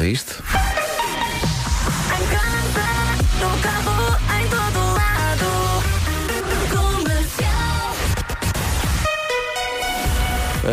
[0.00, 0.42] É isto?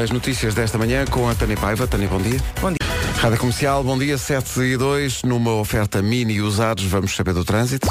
[0.02, 1.88] As notícias desta manhã com a Tânia Paiva.
[1.88, 2.40] Tânia, bom dia.
[2.62, 2.78] Bom dia.
[3.20, 7.88] Rádio Comercial, bom dia, 7 e 2, numa oferta mini usados, vamos saber do trânsito.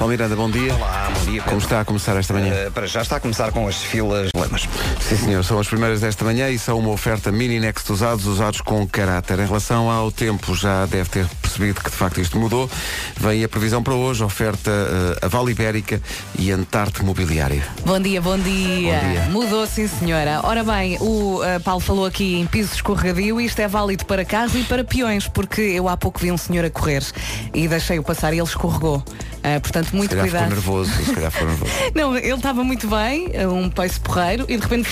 [0.00, 0.74] Paulo Miranda, bom dia.
[0.74, 1.42] Olá, bom dia.
[1.42, 2.54] Como está a começar esta manhã?
[2.54, 4.66] Eh, para já está a começar com as filas lemas.
[4.98, 8.62] Sim, senhor, são as primeiras desta manhã e são uma oferta mini next usados, usados
[8.62, 9.38] com caráter.
[9.38, 12.70] Em relação ao tempo, já deve ter percebido que de facto isto mudou.
[13.18, 16.00] Vem a previsão para hoje, oferta eh, a Vale Ibérica
[16.38, 17.62] e Antarte Mobiliário.
[17.84, 19.00] Bom dia, bom dia.
[19.00, 19.22] Bom dia.
[19.28, 20.40] Mudou, sim, senhora.
[20.44, 23.38] Ora bem, o eh, Paulo falou aqui em piso escorregadio.
[23.38, 26.64] Isto é válido para carros e para peões, porque eu há pouco vi um senhor
[26.64, 27.04] a correr
[27.52, 29.04] e deixei-o passar e ele escorregou.
[29.42, 30.54] Eh, portanto, muito se calhar ficou cuidado.
[30.54, 31.72] nervoso, se calhar ficou nervoso.
[31.94, 34.90] Não, ele estava muito bem, eh, um peixe porreiro, e de repente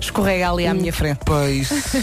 [0.00, 1.20] escorrega ali à minha frente.
[1.24, 1.74] Peixe,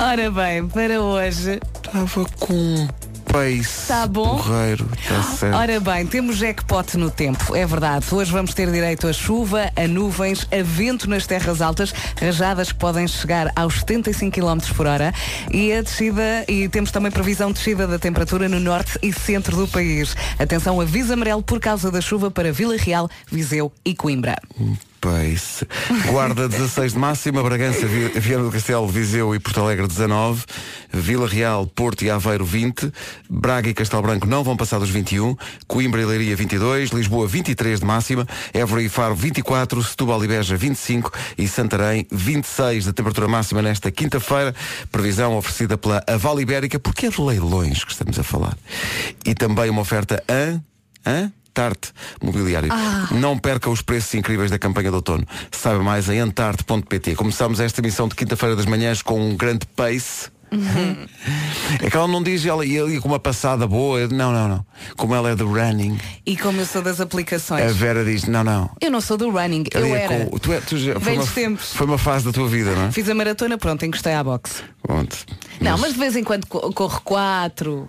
[0.00, 1.60] Ora bem, para hoje.
[1.84, 2.88] estava com
[3.34, 3.88] um peixe.
[3.88, 4.36] Tá bom.
[4.36, 5.56] Porreiro, está certo.
[5.56, 8.06] Ora bem, temos jackpot no tempo, é verdade.
[8.12, 12.78] Hoje vamos ter direito a chuva, a nuvens, a vento nas terras altas, rajadas que
[12.78, 15.12] podem chegar aos 75 km por hora
[15.52, 19.56] e a descida, e temos também previsão de descida da temperatura no norte e centro
[19.56, 20.16] do país.
[20.38, 24.36] Atenção, aviso amarelo por causa da chuva para Vila Real, Viseu e Coimbra.
[25.04, 25.66] Peixe.
[26.10, 30.42] Guarda 16 de máxima, Bragança, Vi- Viana do Castelo, Viseu e Porto Alegre 19,
[30.90, 32.90] Vila Real, Porto e Aveiro 20,
[33.28, 37.80] Braga e Castelo Branco não vão passar dos 21, Coimbra e Leiria 22, Lisboa 23
[37.80, 43.28] de máxima, Évora e Faro 24, Setúbal e Beja 25 e Santarém 26 de temperatura
[43.28, 44.54] máxima nesta quinta-feira,
[44.90, 48.56] previsão oferecida pela Aval Ibérica, porque é de leilões que estamos a falar.
[49.26, 50.60] E também uma oferta a...
[51.06, 51.30] Hã?
[51.54, 52.68] Tarte Mobiliário.
[53.12, 55.24] Não perca os preços incríveis da campanha de outono.
[55.52, 57.14] Saiba mais em antarte.pt.
[57.14, 60.28] Começamos esta emissão de quinta-feira das manhãs com um grande pace.
[61.82, 63.98] É que ela não diz ela e ali com uma passada boa.
[63.98, 64.66] Eu- Não, não, não.
[64.96, 67.62] Como ela é do running, E como eu sou das aplicações.
[67.62, 68.70] a Vera diz, não, não.
[68.80, 70.26] Eu não sou do running, eu Ali é era.
[70.26, 71.72] com- tu é- tu já- foi, uma, tempos.
[71.74, 72.92] foi uma fase da tua vida, não é?
[72.92, 74.62] Fiz a maratona, pronto, encostei à boxe.
[74.82, 75.16] Pronto.
[75.60, 77.88] Não, mas de vez em quando co- corro quatro.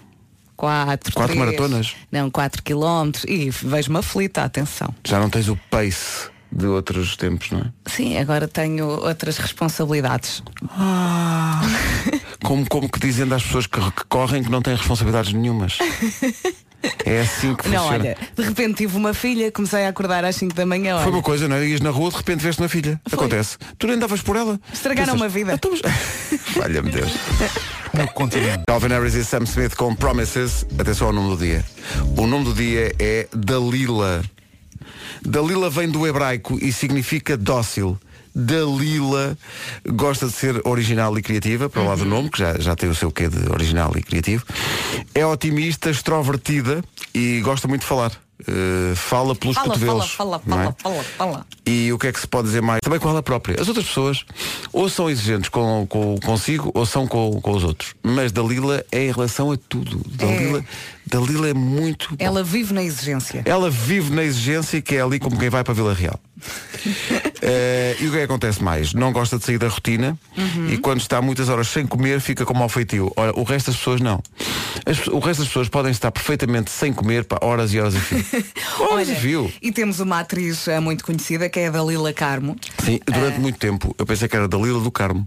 [0.55, 1.37] Quatro, Quatro três.
[1.57, 1.95] maratonas?
[2.11, 3.25] Não, quatro quilómetros.
[3.27, 4.93] E vejo-me aflita, atenção.
[5.05, 7.65] já não tens o pace de outros tempos, não é?
[7.85, 10.41] Sim, agora tenho outras responsabilidades.
[12.43, 15.77] Como, como que dizendo às pessoas que, que correm que não têm responsabilidades nenhumas.
[17.05, 18.03] É assim que Não, funciona.
[18.03, 20.95] olha, de repente tive uma filha, comecei a acordar às 5 da manhã.
[20.97, 21.15] Foi olha.
[21.17, 21.65] uma coisa, não é?
[21.67, 22.99] Ias na rua, de repente veste uma filha.
[23.07, 23.17] Foi.
[23.19, 23.57] Acontece.
[23.77, 24.59] Tu nem davas por ela.
[24.73, 25.53] Estragaram uma vida.
[25.53, 25.81] "Então, mas-"
[26.55, 27.11] Valha-me Deus.
[28.67, 30.65] Calvin Harris e Sam Smith com Promises.
[30.77, 31.63] Atenção ao nome do dia.
[32.17, 34.21] O nome do dia é Dalila.
[35.23, 37.97] Dalila vem do hebraico e significa dócil.
[38.35, 39.37] Dalila
[39.87, 42.95] gosta de ser original e criativa, para lado do nome, que já, já tem o
[42.95, 44.43] seu quê de original e criativo.
[45.13, 48.11] É otimista, extrovertida e gosta muito de falar.
[48.47, 50.11] Eh, fala pelos Fala, fala, cotovelos.
[50.11, 50.63] fala, não é?
[50.65, 51.45] fala, fala, fala.
[51.65, 52.81] E o que é que se pode dizer mais?
[52.83, 53.59] Também com ela própria.
[53.61, 54.25] As outras pessoas
[54.73, 57.95] ou são exigentes com, com- consigo ou são com, com os outros.
[58.03, 60.01] Mas Dalila é em relação a tudo.
[60.11, 60.65] Dalila,
[61.07, 62.09] Dalila é muito.
[62.09, 62.17] bom.
[62.19, 63.41] Ela vive na exigência.
[63.45, 66.19] Ela vive na exigência que é ali como quem vai para Vila Real.
[67.41, 68.93] Eh, e o que é que acontece mais?
[68.93, 70.17] Não gosta de sair da rotina
[70.71, 73.11] e quando está muitas horas sem comer fica como ao feitio.
[73.15, 74.21] Ora, o resto das pessoas não.
[74.85, 77.99] As- o resto das pessoas podem estar perfeitamente sem comer para horas e horas a
[77.99, 78.25] fio.
[78.91, 79.51] horas fio.
[79.61, 82.55] e temos uma atriz eh, muito conhecida que é a Dalila Carmo.
[82.83, 85.25] Sim, durante muito tempo eu pensei que era Dalila do Carmo.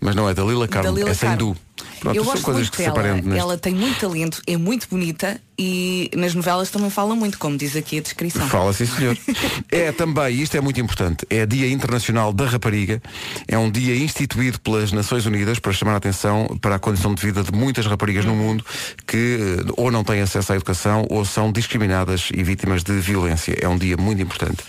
[0.00, 1.54] Mas não é Dalila Carmo, Dalila é sem Carmo.
[1.54, 1.84] du.
[2.00, 3.38] Pronto, eu gosto coisas muito dela.
[3.38, 7.74] Ela tem muito talento, é muito bonita e nas novelas também fala muito, como diz
[7.74, 8.46] aqui a descrição.
[8.46, 9.18] Fala, sim senhor.
[9.72, 13.02] é também, isto é muito importante, é Dia Internacional da Rapariga.
[13.48, 17.20] É um dia instituído pelas Nações Unidas para chamar a atenção para a condição de
[17.20, 18.64] vida de muitas raparigas no mundo
[19.04, 23.56] que eh, ou não têm acesso à educação ou são discriminadas e vítimas de violência.
[23.60, 24.62] É um dia muito importante.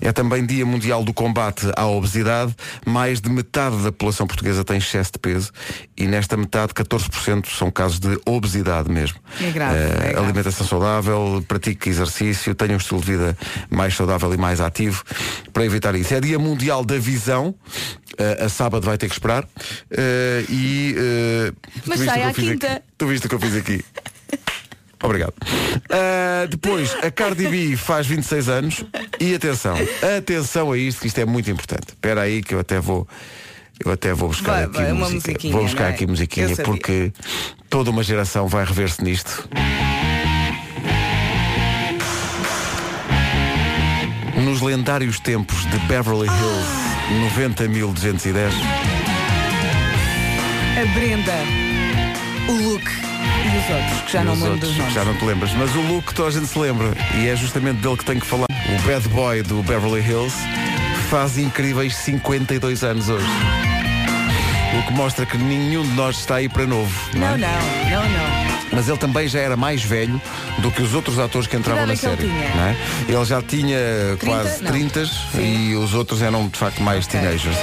[0.00, 2.52] É também Dia Mundial do Combate à Obesidade.
[2.84, 5.52] Mais de metade da população portuguesa tem excesso de peso
[5.96, 9.18] e nesta metade 14% são casos de obesidade mesmo.
[9.40, 10.18] É grave, Eh, é grave.
[10.26, 13.36] alimentação saudável, pratique exercício, tenha um estilo de vida
[13.70, 15.02] mais saudável e mais ativo
[15.52, 16.14] para evitar isso.
[16.14, 17.54] É dia mundial da visão.
[18.18, 19.48] eh, a sábado vai ter que esperar.
[19.90, 20.94] eh, e
[21.82, 22.66] tu Mas viste o sai que eu à fiz quinta.
[22.72, 22.82] aqui?
[22.98, 23.84] Tu viste o que eu fiz aqui?
[25.02, 25.32] Obrigado.
[25.90, 28.84] Ah, depois, a Cardi B faz 26 anos
[29.18, 29.74] e atenção,
[30.16, 31.88] atenção a isto, que isto é muito importante.
[31.88, 33.08] Espera aí que eu até vou.
[33.84, 35.88] Eu até vou buscar Vai, aqui vai, Vou buscar é?
[35.90, 37.12] aqui musiquinha porque
[37.68, 39.48] toda uma geração vai rever-se nisto.
[44.36, 46.82] Nos lendários tempos de Beverly Hills
[47.36, 48.54] 90210.
[50.80, 51.32] A Brenda,
[52.48, 53.11] o Luke
[53.44, 54.94] e os outros, que já não me lembro dos nomes.
[54.94, 55.52] Já não te lembras.
[55.54, 56.88] Mas o Luke toda a gente se lembra.
[57.16, 58.46] E é justamente dele que tenho que falar.
[58.50, 60.34] O bad boy do Beverly Hills
[61.10, 63.26] faz incríveis 52 anos hoje.
[64.78, 66.92] O que mostra que nenhum de nós está aí para novo.
[67.14, 67.36] Não, Não, é?
[67.90, 68.52] não, não, não.
[68.72, 70.18] Mas ele também já era mais velho
[70.60, 72.22] do que os outros atores que entravam na que série.
[72.22, 72.44] ele tinha?
[72.46, 72.76] é?
[73.06, 73.76] Ele já tinha
[74.24, 74.72] quase Não.
[74.72, 75.02] 30
[75.38, 77.20] e os outros eram de facto mais Ok.
[77.20, 77.56] teenagers.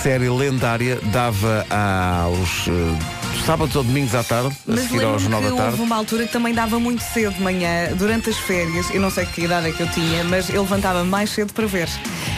[0.00, 5.42] Série lendária dava aos eh, sábados ou domingos à tarde, a Mas seguir ao Jornal
[5.42, 5.62] da Tarde.
[5.70, 9.10] houve uma altura que também dava muito cedo de manhã, durante as férias, eu não
[9.10, 11.88] sei que idade é que eu tinha, mas eu levantava mais cedo para ver.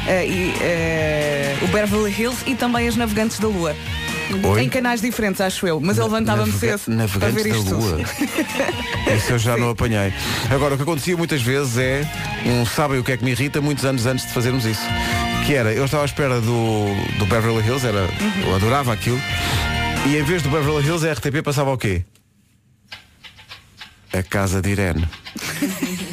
[0.06, 3.74] Eh, e, eh, o Beverly Hills e também as Navegantes da Lua.
[4.42, 4.62] Oi?
[4.62, 7.90] Em canais diferentes, acho eu, mas eu levantava-me cedo para Navegantes ver isto da Lua.
[7.90, 9.14] tudo.
[9.16, 10.12] Isso eu já não apanhei.
[10.50, 12.08] Agora, o que acontecia muitas vezes é
[12.46, 14.82] um sabem o que é que me irrita muitos anos antes de fazermos isso.
[15.46, 16.86] Que era, eu estava à espera do,
[17.18, 18.08] do Beverly Hills, era,
[18.46, 19.20] eu adorava aquilo,
[20.06, 22.04] e em vez do Beverly Hills, a RTP passava o quê?
[24.12, 25.08] A casa de Irene.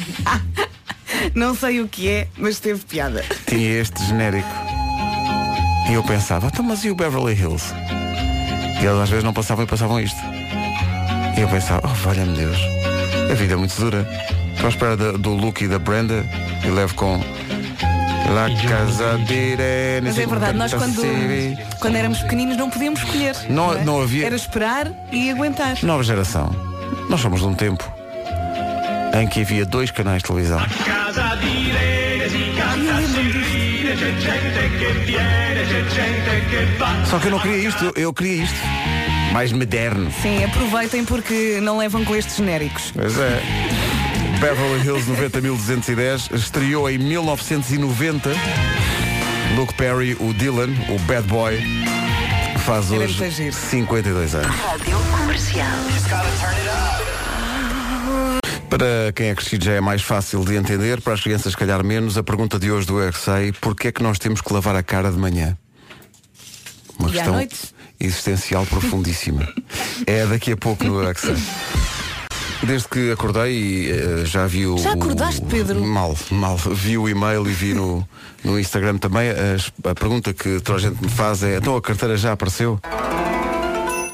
[1.34, 3.24] Não sei o que é, mas teve piada.
[3.46, 4.48] Tinha este genérico.
[5.88, 7.72] E eu pensava, então mas e o Beverly Hills?
[8.80, 10.18] E eles às vezes não passavam e passavam isto.
[11.36, 12.56] E eu pensava, oh valha-me Deus,
[13.30, 14.06] a vida é muito dura.
[14.52, 16.24] Estou à espera da- do Luke e da Brenda
[16.64, 17.20] e levo com
[18.34, 20.00] La Casa de Irene.
[20.08, 21.02] Mas é verdade, nós quando,
[21.78, 23.36] quando éramos pequeninos não podíamos escolher.
[23.48, 23.84] Não- é?
[23.84, 25.76] não havia- Era esperar e aguentar.
[25.82, 26.50] Nova geração.
[27.08, 27.84] Nós somos de um tempo
[29.20, 30.60] em que havia dois canais de televisão.
[37.10, 38.56] Só que eu não queria isto, eu, eu queria isto.
[39.32, 40.10] Mais moderno.
[40.22, 42.92] Sim, aproveitem porque não levam com estes genéricos.
[42.94, 43.42] Pois é.
[44.42, 48.28] Beverly Hills 90.210 estreou em 1990.
[49.54, 51.62] Luke Perry, o Dylan, o bad boy,
[52.66, 53.54] faz Era hoje muito giro.
[53.54, 54.56] 52 anos.
[58.68, 62.18] Para quem é crescido já é mais fácil de entender, para as crianças calhar menos,
[62.18, 63.12] a pergunta de hoje do Eu é
[63.60, 65.56] porquê é que nós temos que lavar a cara de manhã?
[66.98, 67.48] Uma E questão
[68.00, 69.46] existencial profundíssima.
[70.04, 71.36] é daqui a pouco no Sei.
[72.64, 74.78] Desde que acordei eh, já vi o.
[74.78, 75.80] Já acordaste, Pedro?
[75.84, 76.56] Mal, mal.
[76.56, 78.06] Vi o e-mail e vi no,
[78.44, 79.30] no Instagram também.
[79.30, 82.78] As- a pergunta que toda a gente me faz é: então a carteira já apareceu?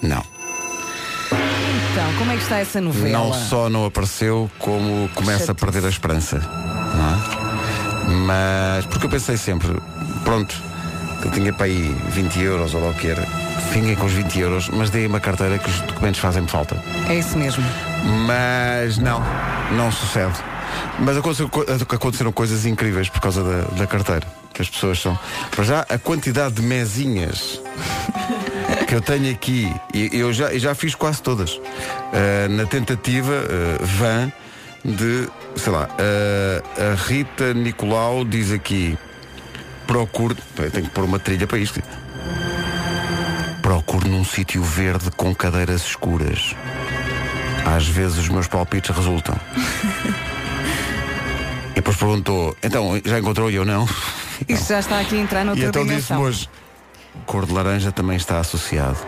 [0.03, 0.25] Não.
[1.31, 3.11] Então, como é que está essa novela?
[3.19, 6.39] Não só não apareceu, como começa a perder a esperança.
[6.39, 8.15] Não é?
[8.27, 9.69] Mas, porque eu pensei sempre,
[10.25, 10.55] pronto,
[11.29, 13.23] eu tinha para aí 20 euros ou lá o que era,
[13.71, 16.83] finguem com os 20 euros, mas dei uma carteira que os documentos fazem-me falta.
[17.09, 17.63] É isso mesmo.
[18.27, 19.23] Mas não,
[19.77, 20.33] não sucede.
[20.99, 24.27] Mas aconteceram, co- aconteceram coisas incríveis por causa da, da carteira.
[24.55, 25.19] Que as pessoas são.
[25.51, 27.61] Para já, a quantidade de mesinhas
[28.87, 31.61] que eu tenho aqui, e eu já, eu já fiz quase todas,
[32.13, 34.33] ah, na tentativa ah, vã
[34.83, 38.97] de, sei lá, ah, a Rita Nicolau diz aqui,
[39.89, 41.83] procure, eu tenho que pôr uma trilha para isto.
[43.63, 46.55] Procure num sítio verde com cadeiras escuras.
[47.65, 49.35] Às vezes os meus palpites resultam.
[51.73, 53.89] e depois perguntou, então, já encontrou e eu não?
[54.47, 56.23] Isto já está aqui a entrar E noutra então disse-me dimensão.
[56.23, 56.51] hoje,
[57.25, 58.99] cor de laranja também está associado.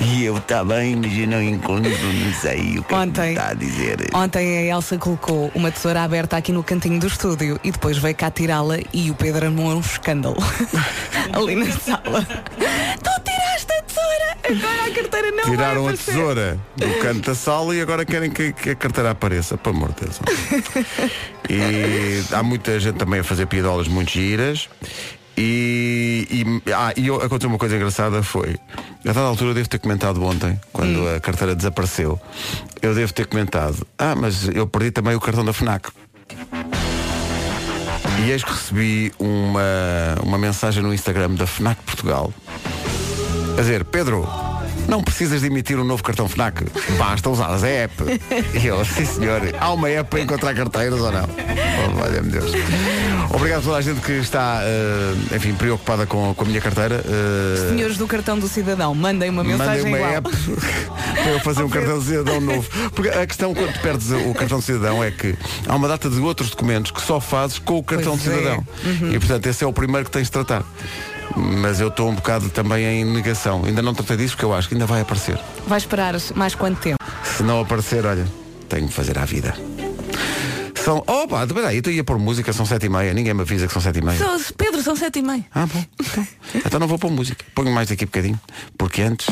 [0.00, 3.30] E eu também, mas eu não encontro, não sei o que é que Ontem.
[3.30, 3.98] está a dizer.
[4.14, 8.14] Ontem a Elsa colocou uma tesoura aberta aqui no cantinho do estúdio e depois veio
[8.14, 10.36] cá tirá-la e o Pedro armou um escândalo
[11.32, 12.22] ali na sala.
[12.24, 14.30] Tu tiraste a tesoura!
[14.42, 18.30] Agora a carteira não Tiraram vai a tesoura do canto da sala e agora querem
[18.30, 19.58] que, que a carteira apareça.
[19.58, 20.18] Pelo amor de Deus.
[21.52, 24.68] E há muita gente também a fazer piadolas muito giras.
[25.42, 28.56] E, e, ah, e eu- aconteceu uma coisa engraçada foi
[29.06, 31.16] a dada altura eu devo ter comentado ontem quando Hum.
[31.16, 32.20] a carteira desapareceu
[32.82, 35.88] eu devo ter comentado ah mas eu perdi também o cartão da FNAC
[38.22, 39.62] e eis que recebi uma,
[40.22, 42.30] uma mensagem no Instagram da FNAC Portugal
[43.56, 44.28] a dizer, Pedro,
[44.88, 46.64] não precisas de emitir um novo cartão FNAC.
[46.98, 47.94] Basta usar a app.
[48.60, 51.28] E eu, sim senhor, há uma app para encontrar carteiras ou não?
[51.88, 52.50] Oh, valha-me Deus.
[53.32, 57.02] Obrigado a toda a gente que está, eh, enfim, preocupada com, com a minha carteira.
[57.06, 60.12] Eh, Senhores do cartão do cidadão, mandem uma Mandem mensagem uma igual.
[60.14, 60.30] app
[61.22, 62.68] para eu fazer um cartão de cidadão novo.
[62.92, 65.34] Porque a questão quando perdes o cartão de cidadão é que
[65.66, 68.38] há uma data de outros documentos que só fazes com o cartão Pois de é.
[68.38, 68.66] cidadão.
[69.12, 70.64] E portanto esse é o primeiro que tens de tratar.
[71.36, 73.64] Mas eu estou um bocado também em negação.
[73.64, 75.38] Ainda não tratei disso porque eu acho que ainda vai aparecer.
[75.66, 76.98] Vai esperar mais quanto tempo?
[77.24, 78.26] Se não aparecer, olha,
[78.68, 79.54] tenho de fazer à vida.
[80.84, 81.04] São.
[81.06, 83.12] Oh, pá, peraí, tu ia pôr música, são sete e meia.
[83.12, 84.18] Ninguém me avisa que são sete e meia.
[84.18, 85.44] São- Pedro, são sete e meia.
[85.54, 85.84] Ah, bom.
[86.00, 86.26] Então,
[86.66, 87.44] então não vou pôr música.
[87.54, 88.40] Ponho mais daqui a bocadinho.
[88.78, 89.26] Porque antes.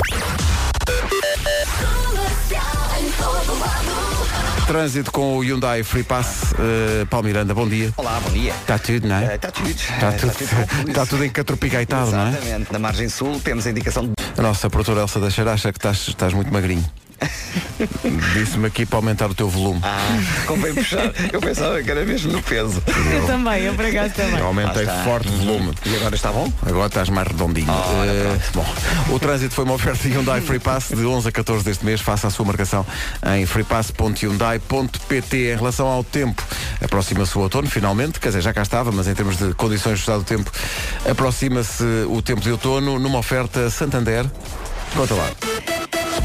[4.69, 6.53] Trânsito com o Hyundai Free Pass.
[6.53, 7.07] Uh,
[7.55, 7.91] bom dia.
[7.97, 8.53] Olá, bom dia.
[8.53, 9.37] Está tudo, não é?
[9.37, 9.71] Está tudo.
[9.71, 12.29] Está tudo, tudo, está tudo encatropigaitado, não é?
[12.33, 12.73] Exatamente.
[12.75, 14.13] Na margem sul temos a indicação de...
[14.37, 16.85] A nossa produtora Elsa da acha que estás, estás muito magrinho.
[18.35, 19.81] Disse-me aqui para aumentar o teu volume.
[19.83, 19.99] Ah,
[20.47, 21.13] convém puxar.
[21.33, 22.83] Eu pensava que era mesmo no peso.
[23.13, 24.39] Eu também, eu por acaso também.
[24.39, 25.05] Eu aumentei está.
[25.05, 25.73] forte volume.
[25.85, 26.53] E agora está bom?
[26.67, 27.71] Agora estás mais redondinho.
[27.71, 28.67] Ora, Eh, bom,
[29.11, 32.01] o trânsito foi uma oferta Hyundai Free Pass de 11 a 14 deste mês.
[32.01, 32.85] Faça a sua marcação
[33.37, 35.37] em freepass.hyundai.pt.
[35.53, 36.43] Em relação ao tempo,
[36.83, 38.19] aproxima-se o outono, finalmente.
[38.21, 40.51] Quer dizer, já cá estava, mas em termos de condições de estado do tempo,
[41.09, 44.25] aproxima-se o tempo de outono numa oferta Santander.
[44.95, 45.78] Conta lá.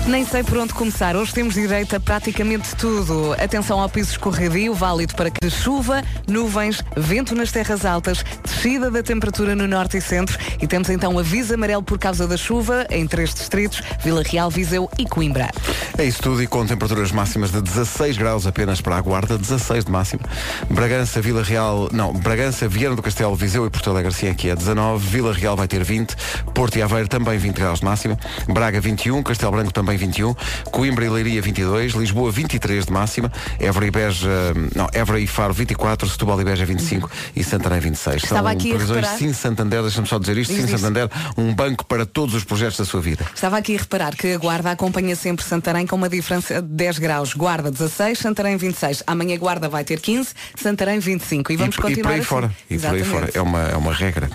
[0.05, 1.15] Nem sei por onde começar.
[1.15, 3.31] Hoje temos direito a praticamente tudo.
[3.41, 9.01] Atenção ao piso escorregadio, válido para que chuva, nuvens, vento nas terras altas, descida da
[9.01, 10.37] temperatura no norte e centro.
[10.61, 14.89] E temos então aviso amarelo por causa da chuva em três distritos, Vila Real, Viseu
[14.99, 15.49] e Coimbra.
[15.97, 19.85] É isso tudo e com temperaturas máximas de 16 graus apenas para a Guarda, 16
[19.85, 20.23] de máxima.
[20.69, 24.55] Bragança, Vila Real, não, Bragança, Viana do Castelo, Viseu e Porto Alegre, sim, aqui é
[24.55, 25.07] 19.
[25.07, 26.13] Vila Real vai ter 20.
[26.53, 28.19] Porto e Aveiro também 20 graus de máxima.
[28.49, 30.35] Braga 21, Castelo Branco também 21.
[30.65, 31.93] Coimbra e Leiria 22.
[31.93, 33.31] Lisboa 23 de máxima.
[33.59, 34.29] Évora e Beja,
[34.75, 36.07] não, Évora e Faro 24.
[36.09, 38.23] Setúbal e Beja 25 e Santarém 26.
[38.23, 39.17] Estava São aqui previsões reparar.
[39.17, 40.77] Sim Santander, deixa-me só dizer isto, Diz Sim isto.
[40.79, 43.25] Santander, um banco para todos os projetos da sua vida.
[43.33, 46.99] Estava aqui a reparar que a Guarda acompanha sempre Santarém com uma diferença de 10
[46.99, 47.33] graus.
[47.33, 49.03] Guarda 16, Santarém 26.
[49.07, 51.51] Amanhã Guarda vai ter 15, Santarém 25.
[51.51, 52.27] E vamos e, continuar e por aí assim.
[52.27, 52.51] fora.
[52.69, 53.29] E por aí fora.
[53.33, 54.29] É uma, é uma regra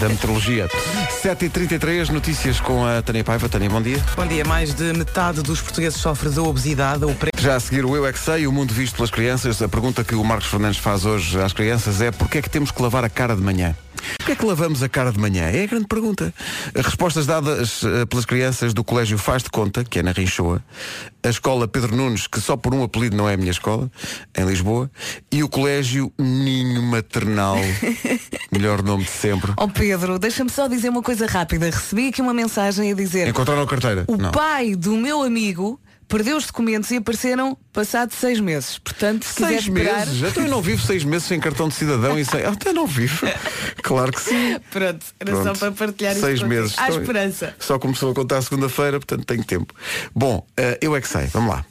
[0.00, 0.68] da meteorologia.
[1.22, 3.48] 7h33, notícias com a Tânia Paiva.
[3.48, 4.02] Tânia, bom dia.
[4.16, 4.44] Bom dia.
[4.44, 7.04] Mais de metade dos portugueses sofre de obesidade.
[7.04, 7.30] O pre...
[7.38, 9.62] Já a seguir o Eu É Que Sei, o mundo visto pelas crianças.
[9.62, 12.70] A pergunta que o Marcos Fernandes faz hoje às crianças é porquê é que temos
[12.70, 13.76] que lavar a cara de manhã?
[14.18, 15.44] Porquê é que lavamos a cara de manhã?
[15.44, 16.32] É a grande pergunta.
[16.74, 20.62] Respostas dadas eh, pelas crianças do Colégio Faz de Conta, que é na Rinchoa,
[21.22, 23.90] a Escola Pedro Nunes, que só por um apelido não é a minha escola,
[24.36, 24.90] em Lisboa,
[25.32, 27.56] e o Colégio Ninho Maternal,
[28.52, 29.52] melhor nome de sempre.
[29.56, 31.66] Oh Pedro, deixa-me só dizer uma coisa rápida.
[31.66, 34.04] Recebi aqui uma mensagem a dizer Encontraram a carteira?
[34.06, 34.30] o não.
[34.32, 38.78] pai do meu amigo perdeu os documentos e apareceram passado seis meses.
[38.78, 40.06] Portanto, se quiser Seis esperar.
[40.06, 40.22] meses?
[40.30, 42.42] Então eu não vivo seis meses sem cartão de cidadão e sem.
[42.44, 43.26] Ah, Até não vivo.
[43.82, 44.58] Claro que sim.
[44.70, 45.44] Pronto, era Pronto.
[45.44, 46.60] só para partilhar isso Seis contigo.
[46.60, 46.78] meses.
[46.78, 47.54] Há esperança.
[47.58, 49.74] Só começou a contar segunda-feira, portanto tenho tempo.
[50.14, 51.26] Bom, eh, eu é que sei.
[51.26, 51.64] Vamos lá.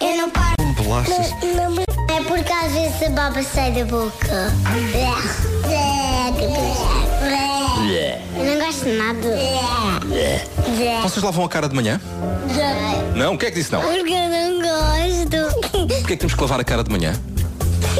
[0.00, 0.54] Eu não paro.
[0.60, 1.30] Um bolachas.
[1.42, 1.82] Não, não,
[2.16, 4.50] é porque às vezes a baba sai da boca.
[7.88, 9.28] Eu não gosto de nada.
[11.02, 12.00] Vocês lavam a cara de manhã?
[13.16, 13.34] Não?
[13.34, 13.80] O que é que disse não?
[13.80, 15.70] Porque eu não gosto.
[15.70, 17.14] Porquê é que temos que lavar a cara de manhã?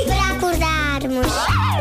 [0.06, 1.26] Para acordarmos.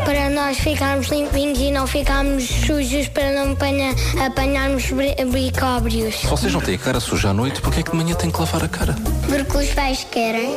[0.04, 3.94] Para nós ficarmos limpinhos e não ficarmos sujos para não apanha,
[4.24, 6.14] apanharmos bri- bricóbrios.
[6.20, 8.30] Se vocês não têm a cara suja à noite, porquê é que de manhã têm
[8.30, 8.96] que lavar a cara?
[9.28, 10.50] Porque os pais querem.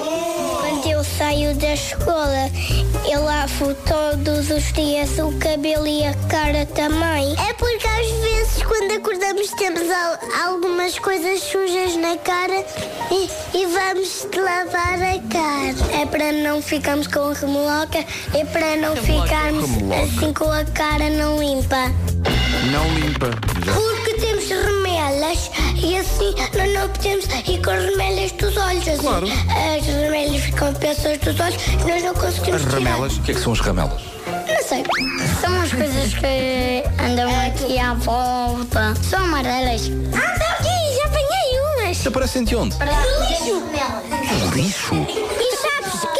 [0.64, 2.50] Quando eu saio da escola,
[3.10, 7.34] eu lavo todos os dias o cabelo e a cara também.
[7.50, 12.66] É porque às vezes, quando acordamos, temos al- algumas coisas sujas na cara
[13.12, 16.02] e, e vamos lavar a cara.
[16.02, 18.00] É para não ficarmos com remeloca,
[18.34, 19.70] é para não ficarmos
[20.04, 21.92] Assim com a cara não limpa.
[22.72, 23.30] Não limpa.
[23.66, 23.74] Já.
[23.74, 28.88] Porque temos remelas e assim nós não podemos ir com as remelas dos olhos.
[28.88, 29.28] Assim, Claro.
[29.28, 32.92] As remelas ficam peças dos olhos e nós não conseguimos As tirar.
[32.92, 33.18] ramelas.
[33.18, 34.02] O que é que são as ramelas?
[34.28, 34.84] Não sei.
[35.42, 38.94] São as coisas que andam aqui à volta.
[39.10, 39.90] São amarelas.
[40.16, 42.08] Ah, tá aqui, já apanhei umas.
[42.08, 42.76] Aparecem de onde?
[44.54, 44.94] Lixo.
[44.96, 46.13] Lixo.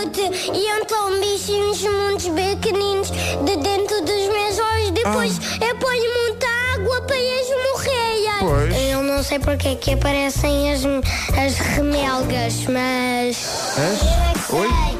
[0.00, 0.20] Noite
[0.54, 4.90] e então bichinhos muito pequeninos de dentro dos meus olhos.
[4.92, 8.38] Depois eu ponho muita água para eles morrerem.
[8.40, 8.90] Pois.
[8.90, 10.82] Eu não sei porque é que aparecem as,
[11.36, 13.36] as remelgas, mas.
[13.76, 14.50] As?
[14.50, 14.99] Eu é Oi?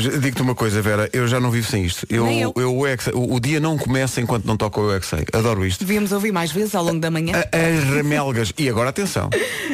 [0.00, 2.06] Já- Digo-te uma coisa, Vera, eu já não vivo sem isto.
[2.10, 2.52] Eu, Nem eu.
[2.56, 3.12] eu, é que sei.
[3.12, 5.24] o, o dia não começa enquanto não toca o Eu é.
[5.32, 5.80] Adoro isto.
[5.84, 7.32] Devíamos ouvir mais vezes ao longo da manhã.
[7.36, 8.52] A- As remelgas.
[8.58, 9.30] E agora atenção.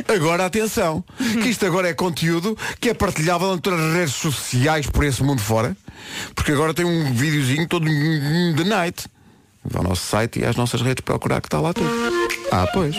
[0.06, 1.02] Agora atenção.
[1.42, 5.40] Que isto agora é conteúdo que é partilhável entre as redes sociais por esse mundo
[5.40, 5.76] fora.
[6.34, 9.06] Porque agora tem um videozinho todo de night.
[9.74, 11.88] Ao nosso site e às nossas redes procurar que está lá tudo.
[12.50, 12.94] Ah, pois.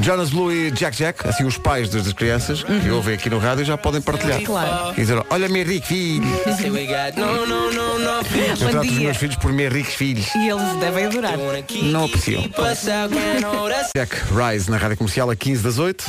[0.00, 3.38] Jonas Blue e Jack Jack, assim os pais das, das crianças que ouvem aqui no
[3.38, 4.42] rádio já podem partilhar.
[4.42, 4.92] Claro.
[4.92, 6.26] E dizer, olha meu rico filho.
[8.60, 10.26] Eu trato os meus filhos por meus ricos filhos.
[10.34, 11.38] E eles devem adorar.
[11.82, 12.42] Não apreciam.
[13.96, 16.04] Jack Rise na Rádio Comercial a 15 das 8.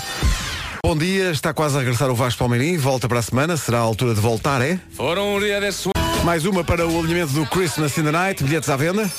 [0.86, 3.82] Bom dia, está quase a regressar o Vasco Palmeirim, volta para a semana, será a
[3.82, 4.80] altura de voltar, é?
[4.92, 5.90] Foram um dia desse.
[6.24, 9.10] Mais uma para o alinhamento do Christmas in the Night, bilhetes à venda.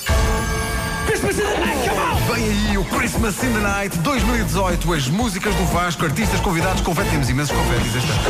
[2.37, 7.09] Vem aí o Christmas in the Night 2018, as músicas do Vasco, artistas convidados, confete,
[7.09, 8.21] temos imensos confetes este ano.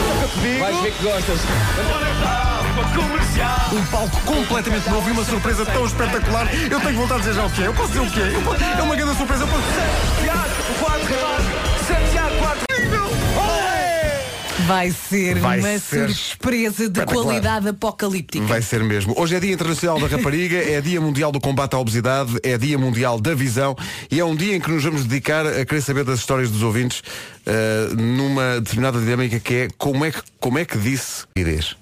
[0.61, 1.39] Vais ver que gostas.
[3.73, 6.47] Um palco completamente novo e uma surpresa tão espetacular.
[6.53, 7.67] Eu tenho que voltar a dizer já o que é.
[7.67, 8.41] Eu posso dizer o que é.
[8.45, 9.43] Posso- É uma grande surpresa.
[9.43, 9.63] Eu posso...
[14.67, 18.45] Vai ser Vai uma ser surpresa de qualidade apocalíptica.
[18.45, 19.13] Vai ser mesmo.
[19.17, 22.77] Hoje é Dia Internacional da Rapariga, é Dia Mundial do Combate à Obesidade, é Dia
[22.77, 23.77] Mundial da Visão
[24.11, 26.63] e é um dia em que nos vamos dedicar a querer saber das histórias dos
[26.63, 27.01] ouvintes
[27.45, 31.77] eh, numa determinada dinâmica que é como é que, como é que disse Irês?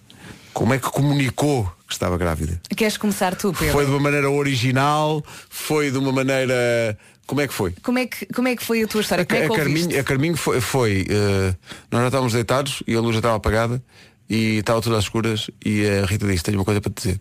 [0.53, 2.61] Como é que comunicou que estava grávida?
[2.77, 3.73] Queres começar tu, Pedro?
[3.73, 5.23] Foi de uma maneira original?
[5.49, 6.97] Foi de uma maneira.
[7.27, 7.73] Como é que foi?
[7.81, 9.25] Como, é que, como é que foi a tua história?
[9.25, 9.49] Como é a?
[9.49, 11.55] Carminho, a Carminho foi, foi, eh,
[11.91, 13.83] nós já estávamos deitados e a luz já estava apagada
[14.29, 17.19] e estava tudo às escuras e a Rita disse, tenho uma coisa para te dizer.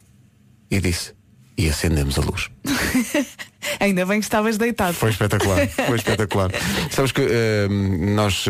[0.71, 1.13] E disse,
[1.57, 2.51] e acendemos a luz.
[3.81, 4.95] Ainda bem que estavas deitado.
[4.95, 6.51] Foi espetacular, foi espetacular.
[6.91, 7.69] Sabes que eh,
[8.15, 8.45] nós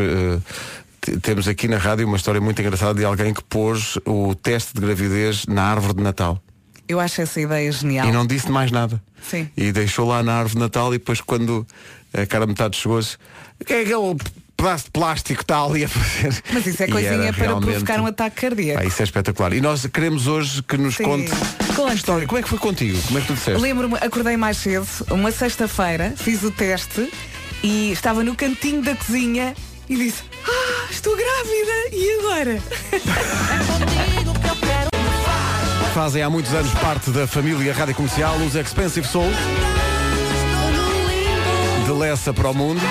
[1.01, 4.73] t- temos aqui na rádio uma história muito engraçada de alguém que pôs o teste
[4.73, 6.41] de gravidez na árvore de Natal.
[6.87, 8.07] Eu acho essa ideia genial.
[8.07, 9.01] E não disse mais nada.
[9.27, 9.49] Sim.
[9.57, 11.65] E deixou lá na árvore de Natal e depois quando
[12.13, 13.17] a cara metade chegou-se,
[13.59, 14.15] o que é aquele
[14.55, 16.41] pedaço de plástico que está ali a fazer?
[16.53, 18.79] Mas isso é coisinha para realmente- provocar um ataque cardíaco.
[18.81, 19.53] Ah, isso é espetacular.
[19.53, 21.03] E nós queremos hoje que nos Sim.
[21.03, 21.31] conte
[21.75, 21.91] Conte.
[21.91, 22.27] a história.
[22.27, 23.01] Como é que foi contigo?
[23.07, 23.59] Como é que tu disseste?
[23.61, 27.09] Lembro-me, acordei mais cedo, uma sexta-feira, fiz o teste
[27.63, 29.55] e estava no cantinho da cozinha
[29.89, 32.61] e disse, ah, estou grávida, e agora?
[35.95, 39.31] Fazem há muitos anos parte da família Rádio Comercial, os Expensive Soul.
[41.85, 42.81] De Lessa para o mundo.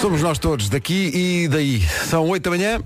[0.00, 1.80] Somos nós todos, daqui e daí.
[1.80, 2.80] São 8 da manhã.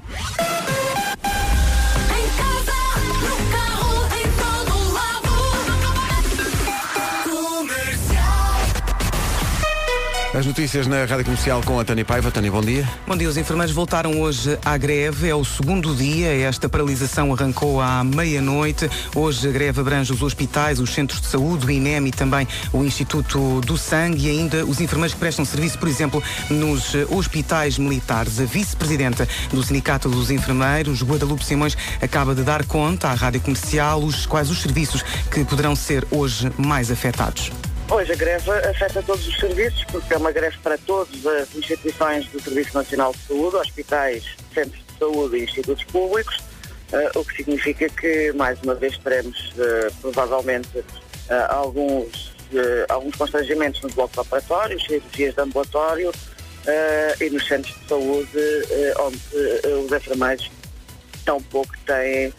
[10.34, 12.28] As notícias na Rádio Comercial com a Tânia Paiva.
[12.28, 12.90] Tânia, bom dia.
[13.06, 17.80] Bom dia, os enfermeiros voltaram hoje à greve, é o segundo dia, esta paralisação arrancou
[17.80, 18.90] à meia-noite.
[19.14, 22.82] Hoje a greve abrange os hospitais, os centros de saúde, o INEM e também o
[22.82, 26.20] Instituto do Sangue e ainda os enfermeiros que prestam serviço, por exemplo,
[26.50, 28.40] nos eh, hospitais militares.
[28.40, 34.02] A vice-presidenta do Sindicato dos Enfermeiros, Guadalupe Simões, acaba de dar conta à Rádio Comercial
[34.02, 37.52] os, quais os serviços que poderão ser hoje mais afetados.
[37.90, 42.26] Hoje a greve afeta todos os serviços, porque é uma greve para todas as instituições
[42.28, 46.38] do Serviço Nacional de Saúde, hospitais, centros de saúde e institutos públicos,
[46.92, 50.84] eh, o que significa que, mais uma vez, teremos eh, provavelmente
[51.28, 52.32] eh, alguns,
[52.88, 56.12] alguns constrangimentos nos blocos operatórios, cirurgias de ambulatório
[57.20, 58.30] e nos centros de saúde,
[59.00, 59.18] onde
[59.84, 60.50] os enfermeiros
[61.24, 62.32] tão pouco têm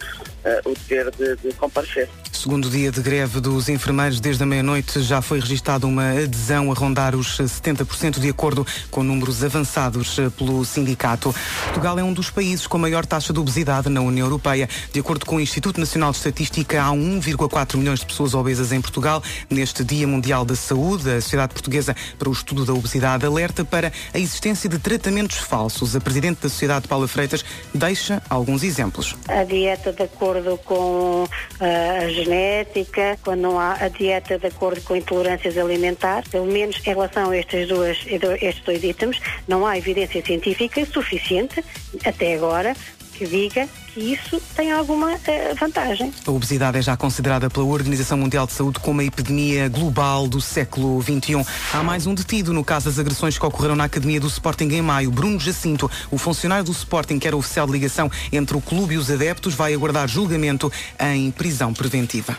[0.64, 2.08] o dever de, de comparecer.
[2.36, 6.74] Segundo dia de greve dos enfermeiros, desde a meia-noite já foi registada uma adesão a
[6.74, 11.34] rondar os 70% de acordo com números avançados pelo sindicato.
[11.64, 14.68] Portugal é um dos países com maior taxa de obesidade na União Europeia.
[14.92, 18.82] De acordo com o Instituto Nacional de Estatística, há 1,4 milhões de pessoas obesas em
[18.82, 19.22] Portugal.
[19.48, 23.90] Neste Dia Mundial da Saúde, a Sociedade Portuguesa para o Estudo da Obesidade alerta para
[24.12, 25.96] a existência de tratamentos falsos.
[25.96, 27.42] A Presidente da Sociedade, Paula Freitas,
[27.74, 29.16] deixa alguns exemplos.
[29.26, 31.26] a dieta de acordo com
[31.58, 36.78] ah, a genética, quando não há a dieta de acordo com intolerâncias alimentares, pelo menos
[36.78, 37.98] em relação a estes, duas,
[38.42, 41.64] estes dois itens, não há evidência científica suficiente,
[42.04, 42.74] até agora,
[43.16, 46.12] que diga que isso tem alguma ah, vantagem.
[46.26, 50.40] A obesidade é já considerada pela Organização Mundial de Saúde como a epidemia global do
[50.40, 51.44] século XXI.
[51.72, 54.82] Há mais um detido no caso das agressões que ocorreram na Academia do Sporting em
[54.82, 55.10] maio.
[55.10, 58.98] Bruno Jacinto, o funcionário do Sporting que era oficial de ligação entre o clube e
[58.98, 62.36] os adeptos, vai aguardar julgamento em prisão preventiva.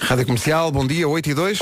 [0.00, 1.58] Rádio Comercial, bom dia, 8 e 2.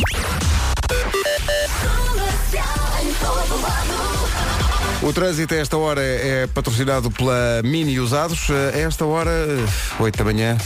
[5.03, 8.49] O trânsito a esta hora é patrocinado pela Mini Usados.
[8.51, 9.31] A esta hora,
[9.99, 10.59] 8 da manhã,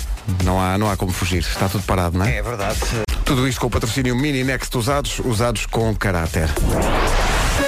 [0.42, 1.38] não há, não há como fugir.
[1.38, 2.38] Está tudo parado, não é?
[2.38, 2.78] É verdade.
[3.24, 6.50] Tudo isto com o patrocínio Mini Next Usados, usados com caráter.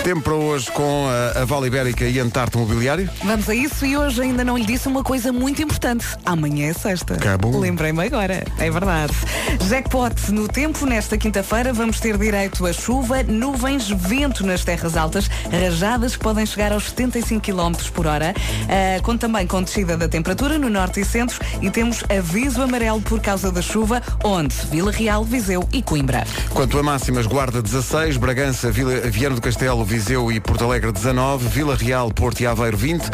[0.07, 3.11] Tempo para hoje com a, a Vale Ibérica e Antarte Mobiliário.
[3.25, 6.07] Vamos a isso e hoje ainda não lhe disse uma coisa muito importante.
[6.25, 7.15] Amanhã é sexta.
[7.15, 7.59] Acabou.
[7.59, 8.45] Lembrei-me agora.
[8.57, 9.13] É verdade.
[9.69, 10.87] Jackpot no tempo.
[10.87, 16.47] Nesta quinta-feira vamos ter direito a chuva, nuvens, vento nas terras altas, rajadas que podem
[16.47, 18.33] chegar aos 75 km por hora.
[18.69, 23.01] Ah, com também com descida da temperatura no norte e centro e temos aviso amarelo
[23.01, 26.25] por causa da chuva, onde Vila Real, Viseu e Coimbra.
[26.51, 31.49] Quanto a máximas, Guarda 16, Bragança, Vila, Viana do Castelo, Viseu e Porto Alegre 19,
[31.49, 33.09] Vila Real, Porto e Aveiro 20,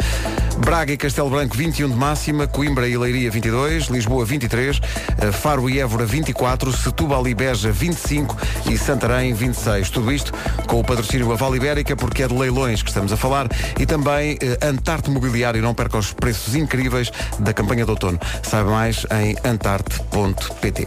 [0.57, 4.81] Braga e Castelo Branco 21 de máxima, Coimbra e Leiria 22, Lisboa 23,
[5.17, 8.35] eh, Faro e Évora 24, Setúbal e Beja 25
[8.69, 9.91] e Santarém 26.
[9.91, 10.33] Tudo isto
[10.67, 13.47] com o patrocínio da Vale Ibérica, porque é de leilões que estamos a falar,
[13.79, 18.19] e também eh, Antarte Mobiliário, não perca os preços incríveis da campanha de outono.
[18.41, 20.85] Saiba mais em antarte.pt.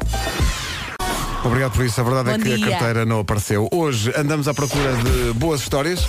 [1.47, 2.01] Obrigado por isso.
[2.01, 2.71] A verdade é Bom que a dia.
[2.71, 3.69] carteira não apareceu.
[3.73, 6.05] Hoje andamos à procura de boas histórias.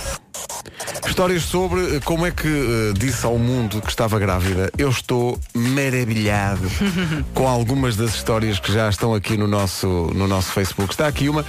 [1.06, 4.70] Histórias sobre eh, como é que eh, disse ao mundo que estava grávida.
[4.76, 6.68] Eu estou maravilhado
[7.34, 10.92] com algumas das histórias que já estão aqui no nosso, no nosso Facebook.
[10.92, 11.44] Está aqui uma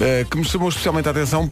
[0.00, 1.50] eh, que me chamou especialmente a atenção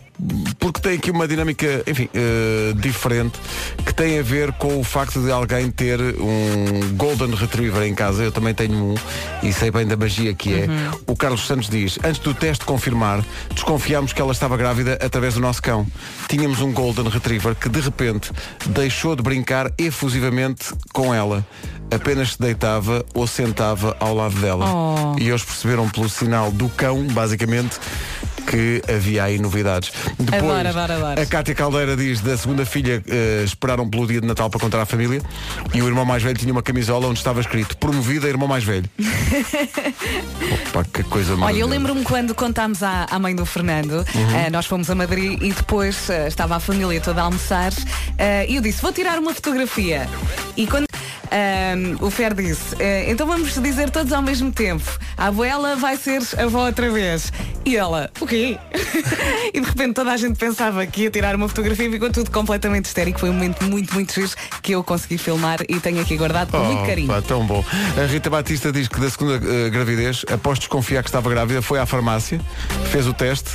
[0.58, 3.38] porque tem aqui uma dinâmica, enfim, eh, diferente
[3.84, 8.22] que tem a ver com o facto de alguém ter um Golden Retriever em casa.
[8.22, 8.94] Eu também tenho um
[9.42, 10.66] e sei bem da magia que é.
[11.06, 15.40] O Carlos Santos diz, antes do teste confirmar, desconfiámos que ela estava grávida através do
[15.40, 15.86] nosso cão.
[16.28, 18.30] Tínhamos um Golden Retriever que de repente
[18.66, 21.46] deixou de brincar efusivamente com ela.
[21.92, 24.66] Apenas se deitava ou sentava ao lado dela.
[24.72, 25.16] Oh.
[25.18, 27.78] E eles perceberam pelo sinal do cão, basicamente,
[28.50, 29.92] que havia aí novidades.
[30.18, 31.20] Depois, Adoro, adoro, adoro.
[31.20, 34.80] a Cátia Caldeira diz da segunda filha eh, esperaram pelo dia de Natal para contar
[34.82, 35.22] à família
[35.72, 38.90] e o irmão mais velho tinha uma camisola onde estava escrito promovida irmão mais velho.
[40.70, 44.36] Opa, que coisa Olha, eu lembro-me quando contámos à, à mãe do Fernando, Uhum.
[44.36, 47.72] eh, nós fomos a Madrid e depois eh, estava a família toda a almoçar
[48.48, 50.08] e eu disse, vou tirar uma fotografia.
[50.56, 50.86] E quando
[52.00, 54.84] o Fer disse, "Eh, então vamos dizer todos ao mesmo tempo,
[55.16, 57.32] a abuela vai ser avó outra vez.
[57.64, 58.39] E ela, o quê?
[59.52, 62.30] e de repente toda a gente pensava que ia tirar uma fotografia e ficou tudo
[62.30, 63.18] completamente histérico.
[63.20, 64.30] Foi um momento muito, muito giro
[64.62, 67.08] que eu consegui filmar e tenho aqui guardado com muito Oh, carinho.
[67.08, 67.64] pá, tão bom.
[68.00, 71.78] A Rita Batista diz que da segunda eh, gravidez, após desconfiar que estava grávida, foi
[71.78, 72.40] à farmácia,
[72.90, 73.50] fez o teste,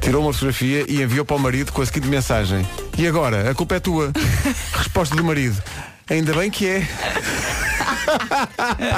[0.00, 2.66] tirou uma fotografia e enviou para o marido com a seguinte mensagem.
[2.96, 3.50] E agora?
[3.50, 4.12] A culpa é tua.
[4.74, 5.60] Resposta do marido.
[6.10, 6.88] Ainda bem que é.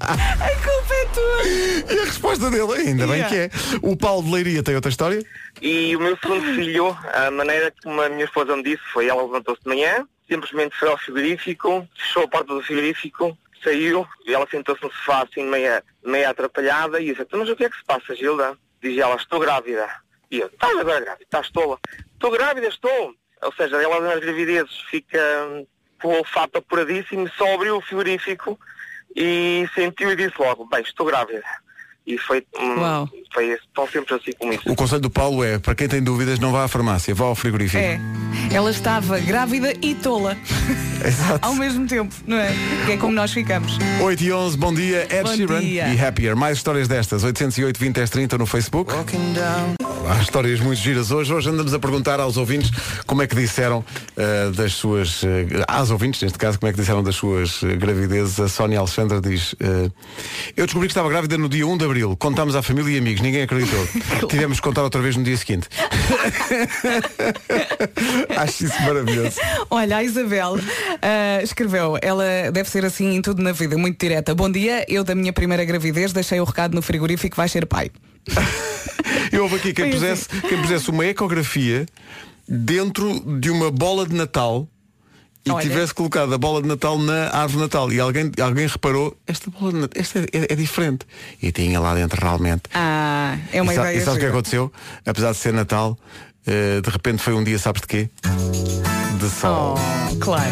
[0.00, 1.94] A culpa é tua!
[1.94, 3.28] E a resposta dele, ainda bem Yeah.
[3.28, 3.50] que é.
[3.82, 5.22] O Paulo de Leiria tem outra história?
[5.60, 9.22] E o meu segundo filho, a maneira como a minha esposa me disse foi ela
[9.22, 14.46] levantou-se de manhã, simplesmente foi ao frigorífico, fechou a porta do frigorífico, saiu, e ela
[14.50, 17.76] sentou-se no sofá assim meia, meia atrapalhada e disse, "Então, mas o que é que
[17.76, 18.56] se passa, Gilda?
[18.82, 19.88] Diz ela, estou grávida.
[20.30, 21.24] E eu, estás agora grávida?
[21.24, 21.78] Estás tola?
[22.14, 23.14] Estou grávida, estou.
[23.42, 25.18] Ou seja, ela nas gravidezes fica
[25.50, 25.66] hum,
[26.02, 28.58] com o olfato apuradíssimo, só abriu o frigorífico
[29.14, 31.42] e sentiu e disse logo, bem, estou grávida.
[32.06, 33.08] E foi, hum, Uau.
[33.32, 34.62] foi estão sempre assim como isso.
[34.70, 37.34] O conselho do Paulo é, para quem tem dúvidas, não vá à farmácia, vá ao
[37.34, 37.82] frigorífico.
[37.82, 38.00] É.
[38.52, 40.36] Ela estava grávida e tola.
[41.04, 41.46] Exato.
[41.46, 42.52] Ao mesmo tempo, não é?
[42.86, 43.78] Que é como nós ficamos.
[44.00, 45.88] 8 e 11, bom dia, Ed Bom Sheeran dia.
[45.88, 46.34] e Happier.
[46.36, 48.92] Mais histórias destas, 808 20 10 30 no Facebook.
[50.08, 51.32] Há histórias muito giras hoje.
[51.32, 52.70] Hoje andamos a perguntar aos ouvintes
[53.06, 53.84] como é que disseram
[54.16, 55.22] eh, das suas.
[55.22, 58.38] eh, às ouvintes, neste caso, como é que disseram das suas eh, gravidezes.
[58.40, 59.54] A Sónia Alexandra diz:
[60.56, 61.91] Eu descobri que estava grávida no dia 1 de abril.
[62.18, 63.86] Contámos à família e amigos, ninguém acreditou.
[64.28, 65.68] Tivemos que contar outra vez no dia seguinte.
[68.36, 69.36] Acho isso maravilhoso.
[69.70, 70.56] Olha, a Isabel
[71.02, 74.34] ah, escreveu, ela deve ser assim em tudo na vida, muito direta.
[74.34, 77.90] Bom dia, eu da minha primeira gravidez deixei o recado no frigorífico, vai ser pai.
[79.32, 81.86] E houve aqui quem Foi pusesse, quem pusesse uma ecografia
[82.46, 84.68] dentro de uma bola de Natal
[85.44, 85.62] e Olha.
[85.62, 87.92] tivesse colocado a bola de Natal na árvore de Natal.
[87.92, 91.04] E alguém, alguém reparou, esta bola de Natal, esta é, é- é diferente.
[91.42, 92.62] E tinha lá dentro realmente.
[92.74, 93.98] Ah, é uma e sa- ideia.
[93.98, 94.72] e sabes o que aconteceu?
[95.04, 95.98] Apesar de ser Natal,
[96.46, 98.10] eh, de repente foi um dia, sabes de quê?
[99.18, 99.76] De sol.
[100.12, 100.50] Oh, claro.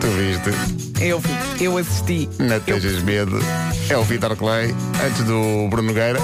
[0.00, 1.02] Tu viste?
[1.02, 2.28] Eu vi, eu assisti.
[2.38, 3.38] Não tejas medo.
[3.88, 4.74] É o Vitor Clay,
[5.04, 6.18] antes do Bruno Nogueira.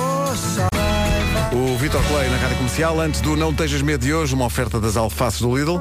[1.52, 4.78] O Vitor Clay na rádio comercial, antes do Não Tejas Medo de hoje, uma oferta
[4.80, 5.80] das alfaces do Lidl.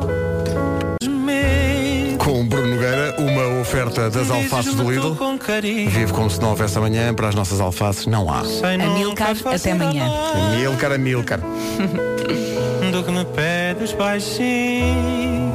[2.30, 5.18] Com Bruno Nogueira, uma oferta das alfaces do Lidl.
[5.90, 8.42] Vive como se não houvesse amanhã, para as nossas alfaces não há.
[8.42, 10.06] Amilcar, até amanhã.
[10.56, 11.40] Milcar a Milcar.
[12.92, 15.50] do que me pedes baixinho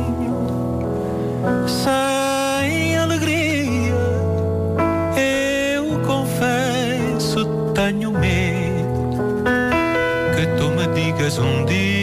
[1.68, 3.94] sem alegria
[5.16, 9.44] eu confesso tenho medo
[10.34, 11.93] que tu me digas um dia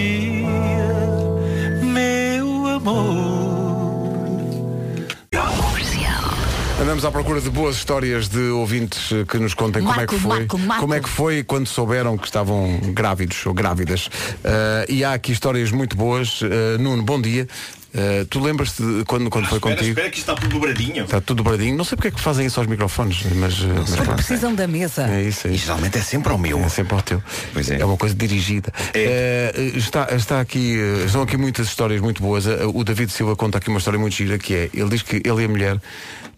[7.03, 10.21] À procura de boas histórias de ouvintes eh, que nos contem como é Marco, que
[10.21, 10.37] foi.
[10.37, 10.81] Marco, Marco.
[10.81, 14.07] Como é que foi quando souberam que estavam grávidos ou grávidas.
[14.43, 16.41] Eh, e há aqui histórias muito boas.
[16.43, 17.47] Eh, Nuno, bom dia.
[17.93, 19.89] Eh, tu lembras-te quando, quando foi espera, contigo?
[19.89, 21.03] espera que isto está tudo dobradinho.
[21.03, 21.75] Está tudo dobradinho.
[21.75, 24.15] Não sei porque é que fazem isso aos microfones, mas, eh, mas pronto.
[24.15, 25.07] Precisam da mesa.
[25.09, 25.65] É isso, é isso.
[25.65, 26.59] geralmente é sempre ao meu.
[26.59, 27.21] É sempre ao teu.
[27.53, 27.81] Pois é.
[27.81, 28.71] É uma coisa dirigida.
[28.93, 32.45] Eh, está, está aqui, estão aqui muitas histórias muito boas.
[32.73, 35.41] O David Silva conta aqui uma história muito gira que é, ele diz que ele
[35.41, 35.81] e a mulher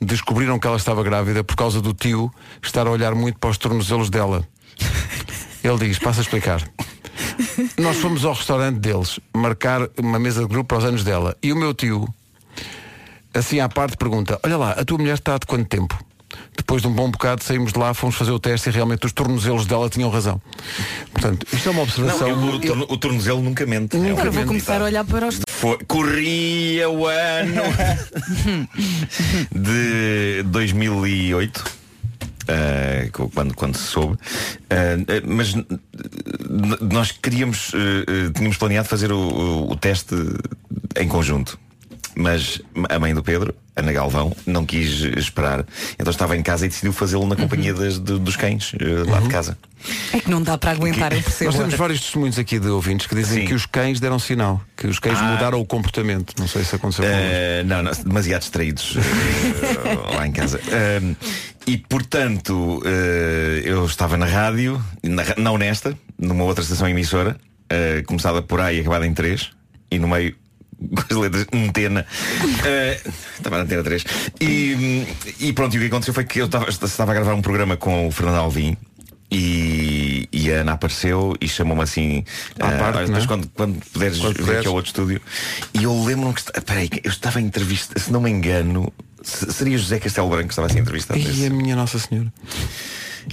[0.02, 3.58] descobriram que ela estava grávida por causa do tio estar a olhar muito para os
[3.58, 4.48] tornozelos dela.
[5.64, 6.62] Ele diz, passa a explicar.
[7.78, 11.36] Nós fomos ao restaurante deles marcar uma mesa de grupo para os anos dela.
[11.42, 12.08] E o meu tio,
[13.34, 15.98] assim à parte, pergunta, olha lá, a tua mulher está de quanto tempo?
[16.58, 19.12] Depois de um bom bocado saímos de lá, fomos fazer o teste e realmente os
[19.12, 20.42] tornozelos dela tinham razão.
[21.12, 22.28] Portanto, isto é uma observação.
[22.36, 23.96] Não, eu- o, torno- o tornozelo nunca mente.
[23.98, 25.40] É Agora um- vou começar a olhar para os.
[25.48, 27.62] Foi- corria o ano
[29.54, 31.64] de 2008
[33.12, 34.18] co- quando, quando se soube.
[34.70, 35.54] Eh, mas
[36.92, 40.16] nós queríamos eh, tínhamos planeado fazer o, o- o teste
[41.00, 41.58] em conjunto
[42.16, 45.66] mas a mãe do Pedro, Ana Galvão, não quis esperar.
[45.98, 49.20] Então estava em casa e decidiu fazê-lo na companhia das- de- dos cães, eh, lá
[49.20, 49.58] de casa.
[50.14, 51.52] É que não dá para aguentar, eu percebo.
[51.52, 53.48] Nós temos vários testemunhos aqui de ouvintes que dizem Sim.
[53.48, 55.24] que os cães deram sinal, que os cães Ah.
[55.24, 56.34] mudaram o comportamento.
[56.40, 60.60] Não sei se aconteceu com Eh, não, não, demasiado distraídos eh, lá em casa.
[60.72, 61.16] Eh,
[61.66, 62.82] e portanto,
[63.66, 67.36] eu estava na rádio, na não nesta, numa outra estação emissora,
[68.06, 69.50] começada por A e acabada em 3,
[69.90, 70.36] e no meio
[70.96, 72.06] com as letras antena.
[72.66, 73.02] Eh,
[73.38, 74.06] estava na antena 3.
[74.40, 75.06] E,
[75.40, 77.76] e pronto, e o que aconteceu foi que eu estava, estava a gravar um programa
[77.76, 78.78] com o Fernando Alvim.
[79.36, 82.24] E, e a Ana apareceu e chamou-me assim
[82.60, 83.06] À eh, parte, é?
[83.06, 84.60] depois quando, quando puderes Quando vir puderes.
[84.60, 85.22] aqui ao outro estúdio
[85.74, 89.76] e eu lembro-me que peraí, eu estava em entrevista se não me engano se- seria
[89.76, 92.32] José Castelo Branco que estava assim entrevistado E a minha Nossa Senhora.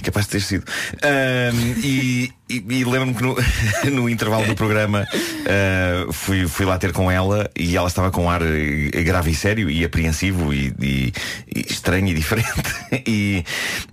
[0.03, 0.63] Capaz de ter sido.
[1.03, 3.35] Ahm, e, e- e lembro-me que no,
[4.01, 8.25] no intervalo do programa ah, fui, fui lá ter com ela e ela estava com
[8.25, 11.13] um ar eh, grave e sério e apreensivo e, e-
[11.55, 12.51] e estranho e diferente.
[13.07, 13.43] E,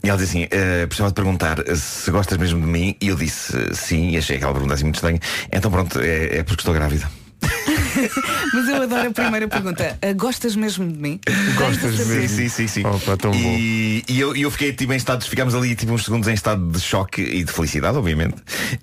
[0.03, 2.97] ela disse assim ah, precisava de perguntar se gostas mesmo de mim.
[3.01, 4.11] E eu disse sim.
[4.11, 5.21] E achei aquela pergunta assim muito estranha.
[5.53, 7.09] Então pronto é, é porque estou grávida
[8.55, 9.99] Mas eu adoro a primeira pergunta.
[10.01, 11.21] Ah, Gostas mesmo de mim?
[11.57, 12.29] Gostas a saber.
[12.29, 12.87] Sim, sim, sim.
[12.87, 13.37] Opa, tão bom.
[13.39, 16.35] E, e eu, e eu fiquei tipo, em estado, ficámos ali tipo, uns segundos em
[16.35, 18.37] estado de choque e de felicidade, obviamente.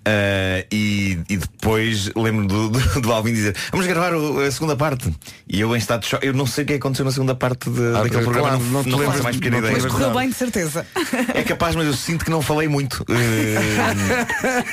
[0.06, 4.76] Ah, e, e depois lembro do, do, do Alvin dizer vamos gravar o- a segunda
[4.76, 5.12] parte.
[5.48, 7.70] E eu em estado de choque, eu não sei o que aconteceu na segunda parte
[7.70, 9.82] de, Ah, daquele claro, programa, não não, não faço a mais pequena não ideia.
[9.84, 10.86] Mas correu bem, de certeza.
[11.34, 13.06] É capaz, mas eu sinto que não falei muito.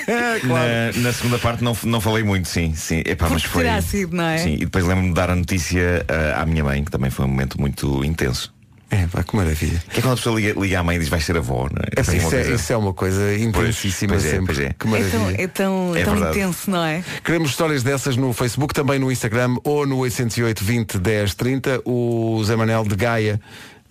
[0.06, 2.74] Eh, na, na segunda parte não, não falei muito, sim.
[2.74, 3.02] sim.
[3.04, 3.64] Epá, mas foi.
[3.64, 4.31] terá sido, não é?
[4.38, 7.24] Sim, e depois lembro-me de dar a notícia ah, à minha mãe, que também foi
[7.24, 8.52] um momento muito intenso.
[8.90, 9.82] É, pá, que maravilha.
[9.90, 11.80] Que é quando a pessoa liga, liga à mãe e diz vai ser avó, não
[11.82, 11.96] é?
[11.96, 14.46] É, Assim, isso, é, isso é uma coisa intensíssima pois é, sempre.
[14.54, 14.74] pois é.
[14.78, 15.12] Que É maravilha.
[15.12, 17.02] tão, é tão, É tão intenso, não é?
[17.24, 21.82] Queremos histórias dessas no Facebook, também no Instagram ou no 808 20 10 30.
[21.86, 23.40] O Zé Manel de Gaia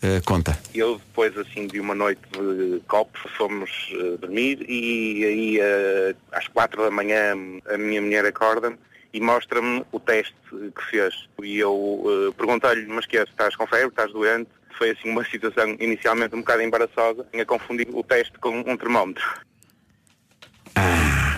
[0.04, 0.58] eh, conta.
[0.73, 6.47] Eu depois assim de uma noite de copo fomos eh, dormir e aí eh, às
[6.47, 7.34] quatro da manhã
[7.71, 8.77] a minha mulher acorda-me
[9.13, 11.28] e mostra-me o teste que fez.
[11.43, 14.50] E eu eh, perguntei-lhe, mas que é, estás com febre, estás doente?
[14.78, 19.24] Foi assim uma situação inicialmente um bocado embaraçosa, tinha confundido o teste com um termómetro.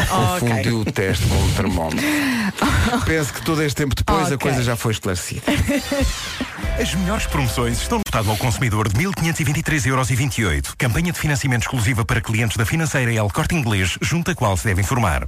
[0.10, 2.06] Confundiu o teste com o termómetro.
[3.06, 4.38] Penso que todo este tempo depois a Ok.
[4.38, 5.42] coisa já foi esclarecida.
[6.80, 10.76] As melhores promoções estão no estado ao consumidor de 1.523,28 euros.
[10.76, 14.66] Campanha de financiamento exclusiva para clientes da financeira El Corte Inglês, junto a qual se
[14.66, 15.28] deve informar.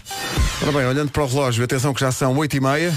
[0.62, 2.92] Ora bem, olhando para o relógio, atenção que já são 8 e meia.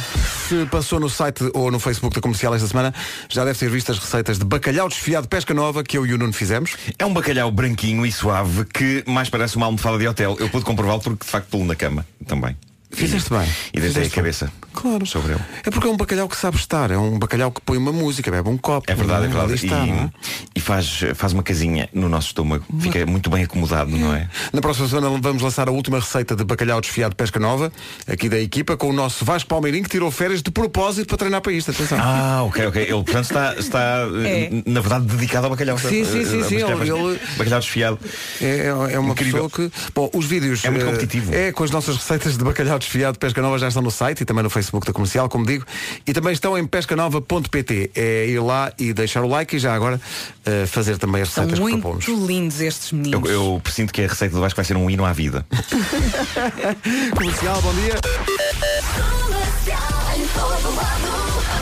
[0.49, 2.95] Se passou no site ou no Facebook da Comercial esta semana,
[3.29, 6.15] já deve ter visto as receitas de bacalhau desfiado de pesca nova que eu e
[6.15, 6.75] o Nuno fizemos.
[6.99, 10.39] É um bacalhau branquinho e suave que mais parece uma almofada de hotel.
[10.41, 12.57] Eu pude comprová-lo porque de facto pulo na cama também.
[12.91, 13.47] Fizeste bem.
[13.75, 15.05] E deitei a cabeça Claro.
[15.07, 15.41] sobre ele.
[15.65, 18.31] É porque é um bacalhau que sabe estar, é um bacalhau que põe uma música,
[18.31, 18.91] bebe um copo.
[18.91, 19.55] É verdade, é verdade.
[19.55, 20.11] Está, e é?
[20.57, 22.65] e faz, faz uma casinha no nosso estômago.
[22.81, 24.29] Fica muito bem acomodado, não é?
[24.53, 27.71] Na próxima semana vamos lançar a última receita de bacalhau desfiado de pesca nova,
[28.07, 31.41] aqui da equipa, com o nosso Vasco Palmeirinho, que tirou férias de propósito para treinar
[31.43, 31.71] para isto.
[31.71, 31.99] Atenção.
[32.01, 32.83] Ah, ok, ok.
[32.83, 34.71] Ele, portanto, está, está eh, É.
[34.71, 35.77] na verdade, dedicado ao bacalhau.
[35.79, 37.99] Sim, sim, sim, Eh, sim, bacalhau- ele- Bacalhau desfiado.
[38.41, 39.49] É, é uma Incrível.
[39.51, 39.77] pessoa que.
[39.95, 40.65] Bom, os vídeos.
[40.65, 41.35] É muito eh, competitivo.
[41.35, 44.21] É, com as nossas receitas de bacalhau desfiado de pesca nova já estão no site
[44.23, 45.65] e também no Facebook da comercial, como digo,
[46.07, 47.91] e também estão em pescanova.pt.
[47.95, 50.01] É ir lá e deixar o like e já agora
[50.47, 52.29] eh, fazer também as São receitas que muito propomos.
[52.29, 53.31] lindos estes Eu, meninos.
[53.31, 55.45] eu presinto que a receita do Vasco vai ser um hino à vida.
[57.15, 57.95] Comercial, bom dia.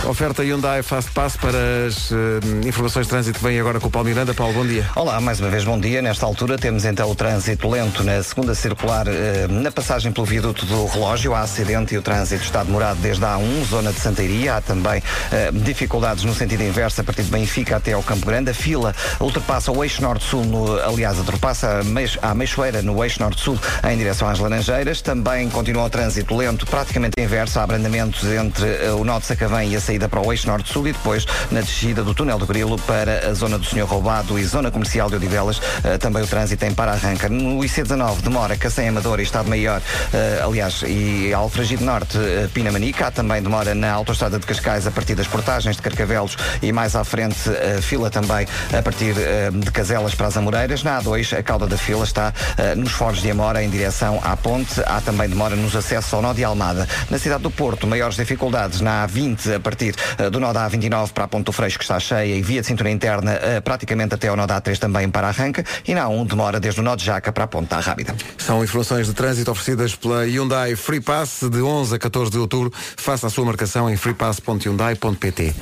[0.09, 3.41] Oferta Hyundai Fast Pass para as eh, informações de trânsito.
[3.41, 4.33] Vem agora com o Paulo Miranda.
[4.33, 4.89] Paulo, bom dia.
[4.95, 6.01] Olá, mais uma vez bom dia.
[6.01, 10.65] Nesta altura temos então o trânsito lento na segunda circular, eh, na passagem pelo viaduto
[10.65, 11.35] do relógio.
[11.35, 14.55] Há acidente e o trânsito está demorado desde a A1, zona de Santeiria.
[14.57, 18.51] Há também eh, dificuldades no sentido inverso, a partir de Benfica até ao Campo Grande.
[18.51, 23.21] A fila ultrapassa o eixo norte-sul, no- aliás, ultrapassa a Meix- a Meixoeira no eixo
[23.21, 23.59] norte-sul
[23.91, 25.01] em direção às Laranjeiras.
[25.01, 27.59] Também continua o trânsito lento, praticamente inverso.
[27.59, 28.67] Há abrandamentos entre
[28.97, 32.15] o de Sacavém e a saída para o eixo norte-sul e depois na descida do
[32.15, 35.61] túnel do Grilo para a zona do Senhor Roubado e zona comercial de Odivelas.
[35.85, 37.29] eh, também o trânsito em para-arranca.
[37.29, 39.81] No IC19 demora Cacém Amador e Estado Maior,
[40.13, 43.07] eh, aliás, e Alfragide Norte, eh, Pinamanica.
[43.07, 46.95] Há também demora na Autostrada de Cascais a partir das portagens de Carcavelos e mais
[46.95, 47.37] à frente
[47.83, 50.83] fila também a partir de Caselas para as Amoreiras.
[50.83, 52.33] Na A2 a cauda da fila está
[52.77, 54.81] nos Foros de Amora em direção à ponte.
[54.87, 56.89] Há também demora nos acessos ao nó de Almada.
[57.11, 59.86] Na cidade do Porto, maiores dificuldades na A20 a partir
[60.19, 62.61] eh, do nó da A29 para a Ponte do Freixo que está cheia e via
[62.61, 66.07] de cintura interna eh, praticamente até ao nó da A3 também para arranca e na
[66.07, 68.15] A1 demora desde o nó de Jaca para a Ponte da Rábida.
[68.39, 72.73] São informações de trânsito oferecidas pela Hyundai Free Pass de 11 a 14 de outubro.
[72.97, 75.55] Faça a sua marcação em freepass.hyundai.pt.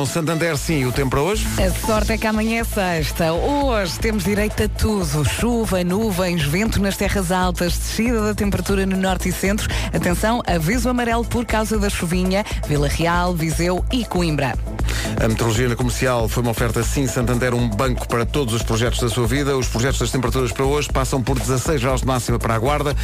[0.00, 1.46] Com Santander, sim, o tempo para hoje.
[1.62, 3.34] A sorte é que amanhã é sexta.
[3.34, 5.22] Hoje temos direito a tudo.
[5.26, 9.68] Chuva, nuvens, vento nas terras altas, descida da temperatura no norte e centro.
[9.92, 12.46] Atenção, aviso amarelo por causa da chuvinha.
[12.66, 14.54] Vila Real, Viseu e Coimbra.
[15.22, 19.00] A meteorologia na comercial foi uma oferta Sim Santander, um banco para todos os projetos
[19.00, 19.56] da sua vida.
[19.56, 22.96] Os projetos das temperaturas para hoje passam por 16 graus de máxima para a Guarda,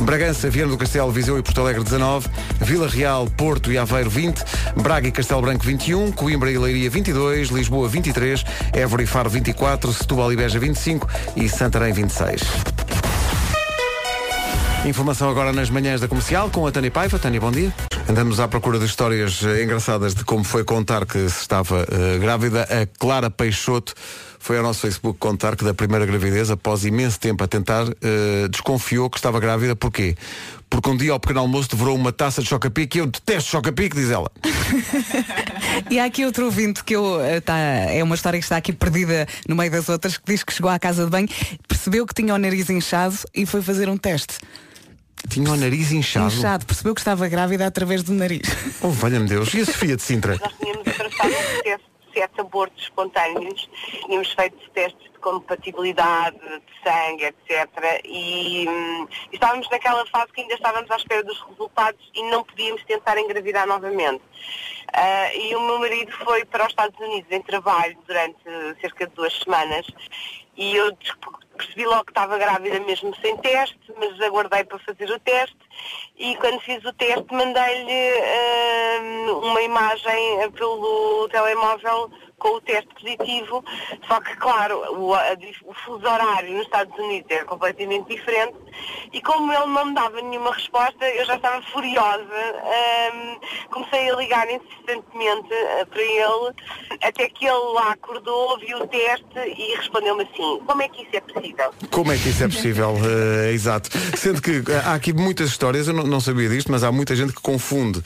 [0.00, 2.28] Bragança, Viana do Castelo, Viseu e Porto Alegre 19,
[2.60, 4.44] Vila Real, Porto e Aveiro 20,
[4.76, 9.92] Braga e Castelo Branco 21, Coimbra e Leiria 22, Lisboa 23, Évora e Faro 24,
[9.92, 12.42] Setúbal e Beja 25 e Santarém 26.
[14.84, 17.18] Informação agora nas manhãs da comercial com a Tânia Paiva.
[17.18, 17.72] Tânia, bom dia.
[18.06, 22.18] Andamos à procura de histórias eh, engraçadas de como foi contar que se estava eh,
[22.18, 22.64] grávida.
[22.64, 23.94] A Clara Peixoto
[24.38, 28.46] foi ao nosso Facebook contar que da primeira gravidez, após imenso tempo a tentar, eh,
[28.50, 29.74] desconfiou que estava grávida.
[29.74, 30.16] Porquê?
[30.68, 33.96] Porque um dia ao pequeno almoço devorou uma taça de choca-pique e eu detesto choca-pique,
[33.96, 34.30] diz ela.
[35.90, 38.72] E há aqui outro ouvinte que eu, eh, tá, é uma história que está aqui
[38.72, 41.28] perdida no meio das outras, que diz que chegou à casa de banho,
[41.66, 44.38] percebeu que tinha o nariz inchado e foi fazer um teste.
[45.28, 46.34] Tinha o nariz inchado.
[46.34, 48.42] Inchado, percebeu que estava grávida através do nariz.
[48.80, 49.52] Oh, valha-me Deus.
[49.54, 50.38] E a Sofia de Sintra?
[50.40, 53.68] Nós tínhamos atravessado um processo de sete abortos espontâneos,
[54.06, 58.02] tínhamos feito testes de compatibilidade, de sangue, etc.
[58.04, 62.44] E, hum, e estávamos naquela fase que ainda estávamos à espera dos resultados e não
[62.44, 64.22] podíamos tentar engravidar novamente.
[64.92, 68.44] Ah, e o meu marido foi para os Estados Unidos em trabalho durante
[68.82, 69.86] cerca de duas semanas
[70.56, 70.96] e eu
[71.56, 75.56] percebi logo que estava grávida mesmo sem teste, mas aguardei para fazer o teste
[76.16, 82.10] e quando fiz o teste mandei-lhe ah, uma imagem pelo telemóvel
[82.44, 83.64] com o teste positivo,
[84.06, 85.32] só que claro, o, a
[85.64, 88.54] o fuso horário nos Estados Unidos era completamente diferente
[89.14, 93.38] e como ele não me dava nenhuma resposta, eu já estava furiosa, Ahm,
[93.70, 96.54] comecei a ligar insistentemente ah, para ele,
[97.02, 101.16] até que ele lá acordou, viu o teste e respondeu-me assim, como é que isso
[101.16, 101.74] é possível?
[101.90, 102.94] Como é que isso é possível?
[103.04, 103.90] Eh, exato.
[104.16, 107.14] Sendo que eh, há aqui muitas histórias, eu não, não sabia disto, mas há muita
[107.14, 108.02] gente que confunde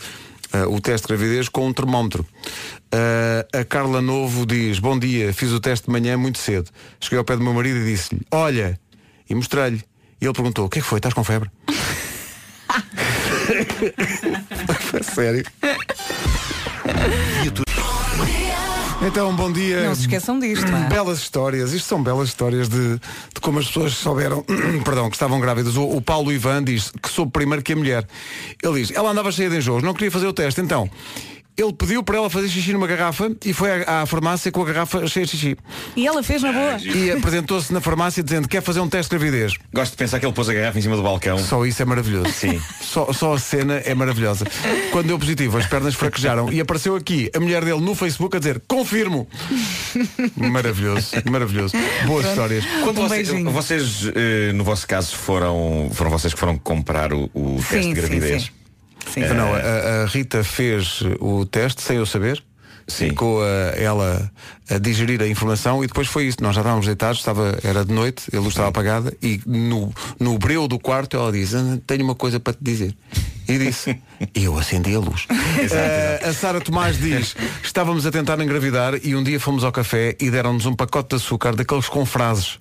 [0.52, 2.24] eh, o teste de gravidez com um termómetro.
[2.90, 6.70] Eh, a Carla Novo diz, bom dia, fiz o teste de manhã muito cedo.
[7.00, 8.78] Cheguei ao pé do meu marido e disse-lhe, olha,
[9.28, 9.82] e mostrei-lhe.
[10.20, 10.98] E ele perguntou, o que é que foi?
[10.98, 11.50] Estás com febre?
[15.02, 15.44] Sério?
[19.00, 19.86] Então, bom dia.
[19.86, 20.88] Não se esqueçam disto, é?
[20.88, 24.44] Belas histórias, isto são belas histórias de, de como as pessoas souberam,
[24.84, 25.76] perdão, que estavam grávidas.
[25.76, 28.06] O, o Paulo Ivan diz que soube primeiro que a mulher.
[28.62, 30.90] Ele diz, ela andava cheia de enjoos, não queria fazer o teste, então.
[31.58, 34.64] Ele pediu para ela fazer xixi numa garrafa e foi à, à farmácia com a
[34.64, 35.56] garrafa cheia de xixi.
[35.96, 36.78] E ela fez na boa.
[36.80, 39.54] E apresentou-se na farmácia dizendo quer fazer um teste de gravidez.
[39.74, 41.36] Gosto de pensar que ele pôs a garrafa em cima do balcão.
[41.36, 42.30] Só isso é maravilhoso.
[42.32, 42.62] Sim.
[42.80, 44.46] Só, só a cena é maravilhosa.
[44.92, 48.38] Quando deu positivo, as pernas fraquejaram e apareceu aqui a mulher dele no Facebook a
[48.38, 49.26] dizer confirmo.
[50.36, 51.74] Maravilhoso, maravilhoso.
[52.06, 52.64] Boas histórias.
[52.84, 57.58] Quando vocês, vocês, eh, no vosso caso, foram, foram vocês que foram comprar o, o
[57.62, 58.52] Sim, teste de sim, gravidez?
[59.26, 59.34] Sim.
[59.34, 59.58] Não, a,
[60.02, 62.42] a Rita fez o teste sem eu saber.
[62.90, 64.30] Ficou a- ela
[64.70, 66.38] a digerir a informação e depois foi isso.
[66.40, 70.38] Nós já estávamos deitados, estava, era de noite, a luz estava apagada e no, no
[70.38, 72.94] breu do quarto ela diz, "Ah, tenho uma coisa para te dizer.
[73.46, 73.98] E disse,
[74.34, 75.26] eu acendi a luz.
[75.30, 80.16] Eh, a Sara Tomás diz, estávamos a tentar engravidar e um dia fomos ao café
[80.18, 82.58] e deram-nos um pacote de açúcar daqueles com frases.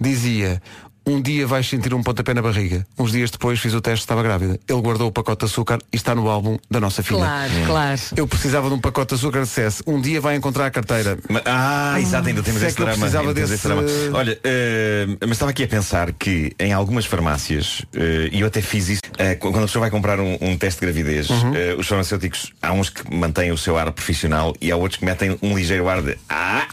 [0.00, 0.62] Dizia,
[1.08, 2.84] Um dia vais sentir um pontapé na barriga.
[2.98, 4.58] Uns dias depois fiz o teste, estava grávida.
[4.68, 7.20] Ele guardou o pacote de açúcar e está no álbum da nossa filha.
[7.20, 8.00] Claro, claro.
[8.16, 11.16] Eu precisava de um pacote de açúcar dissesse, um dia vai encontrar a carteira.
[11.44, 12.98] Ah, exato, ainda temos Se é esse que eu drama.
[12.98, 13.82] precisava ainda desse- esse drama.
[14.14, 18.60] Olha, eh, mas estava aqui a pensar que em algumas farmácias, eh, e eu até
[18.60, 21.52] fiz isso, eh, quando a pessoa vai comprar um, um teste de gravidez, Uhum.
[21.78, 25.38] os farmacêuticos, há uns que mantêm o seu ar profissional e há outros que metem
[25.40, 26.66] um ligeiro ar de ah,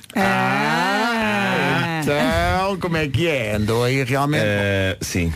[2.01, 3.55] Então, como é que é?
[3.55, 4.43] Andou aí realmente.
[4.45, 5.33] Eh, sim.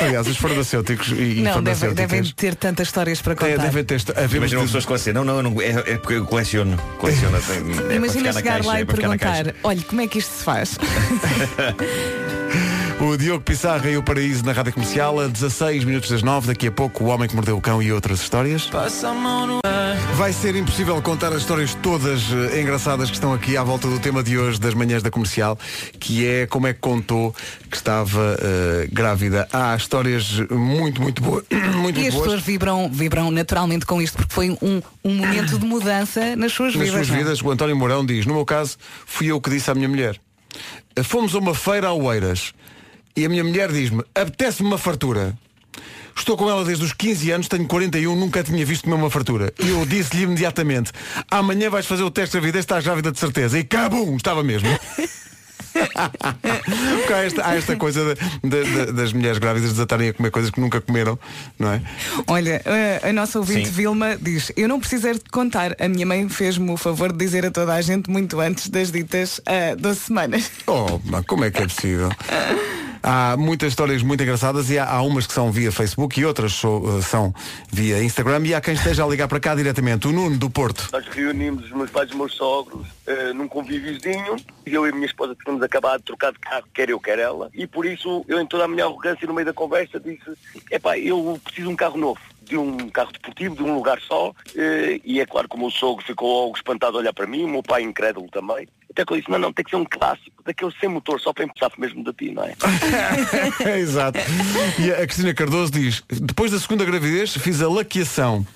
[0.00, 3.56] Aliás, os farmacêuticos e, e Não, devem, farmacêuticas devem ter tantas histórias para contar.
[3.58, 6.76] devem ter Imagina muito- pessoas que assim, não, não, não é, é porque eu coleciono.
[6.98, 9.16] Coleciono assim, é para Imagina ficar na chegar caixa, lá é e para ficar na
[9.16, 9.56] perguntar, caixa.
[9.62, 10.76] olha, como é que isto se faz?
[13.04, 16.46] O Diogo Pissarra e o Paraíso na Rádio Comercial a 16 minutos das 9.
[16.46, 18.70] Daqui a pouco o Homem que Mordeu o Cão e outras histórias.
[20.14, 23.98] Vai ser impossível contar as histórias todas eh, engraçadas que estão aqui à volta do
[24.00, 25.58] tema de hoje das manhãs da comercial,
[26.00, 27.34] que é como é que contou
[27.70, 29.46] que estava eh, grávida.
[29.52, 31.44] Há histórias muito, muito boas.
[31.76, 32.24] muito, e as boas.
[32.24, 36.74] pessoas vibram, vibram naturalmente com isto, porque foi um, um momento de mudança nas suas
[36.74, 36.94] Nas vidas.
[36.94, 37.18] suas não é?
[37.18, 40.18] vidas, o António Mourão diz, no meu caso, fui eu que disse à minha mulher.
[41.02, 42.54] Fomos a uma feira a Oeiras
[43.16, 45.36] e a minha mulher diz-me, apetece-me uma fartura.
[46.16, 49.52] Estou com ela desde os 15 anos, tenho 41, nunca tinha visto comer uma fartura.
[49.58, 50.92] E eu disse-lhe imediatamente,
[51.30, 53.58] amanhã vais fazer o teste de gravidez, estás grávida de certeza.
[53.58, 54.68] E cabum, estava mesmo.
[55.74, 60.30] Porque há esta, há esta coisa de- de- de- das mulheres grávidas desatarem a comer
[60.30, 61.18] coisas que nunca comeram,
[61.58, 61.82] não é?
[62.28, 62.62] Olha,
[63.02, 63.72] a, a nossa ouvinte Sim.
[63.74, 67.44] Vilma diz, eu não precisei de contar, a minha mãe fez-me o favor de dizer
[67.44, 70.48] a toda a gente muito antes das ditas ah, 12 semanas.
[70.68, 72.08] Oh, mas como é que é possível?
[73.06, 76.54] Há muitas histórias muito engraçadas e há, há umas que são via Facebook e outras
[76.54, 77.34] so- são
[77.70, 80.08] via Instagram e há quem esteja a ligar para cá diretamente.
[80.08, 80.88] O Nuno do Porto.
[80.90, 84.90] Nós reunimos os meus pais e os meus sogros eh, num convíviozinho e eu e
[84.90, 87.84] a minha esposa tínhamos acabado de trocar de carro, quer eu, quer ela, e por
[87.84, 90.22] isso eu em toda a minha arrogância no meio da conversa disse,
[90.70, 94.32] epá, eu preciso de um carro novo, de um carro deportivo, de um lugar só,
[94.54, 97.44] eh, e é claro que o meu sogro ficou logo espantado a olhar para mim,
[97.44, 99.84] o meu pai incrédulo também, até que eu disse, não, não, tem que ser um
[99.84, 102.54] clássico, daquele sem motor, só para empezar mesmo de ti, não é?
[103.78, 104.18] Exato.
[104.78, 108.46] E a Cristina Cardoso diz, depois da segunda gravidez fiz a laqueação.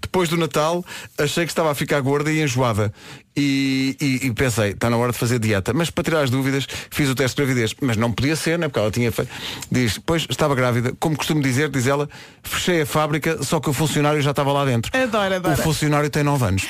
[0.00, 0.84] Depois do Natal
[1.18, 2.92] achei que estava a ficar gorda e enjoada.
[3.40, 5.72] E, e- e pensei, está na hora de fazer dieta.
[5.72, 7.72] Mas para tirar as dúvidas, fiz o teste de gravidez.
[7.80, 8.66] Mas não podia ser, né?
[8.66, 9.30] Porque ela tinha feito.
[9.70, 10.92] Diz, pois estava grávida.
[10.98, 12.08] Como costumo dizer, diz ela,
[12.42, 14.90] fechei a fábrica, só que o funcionário já estava lá dentro.
[14.96, 15.54] Adoro, adoro.
[15.54, 16.66] O funcionário tem 9 anos.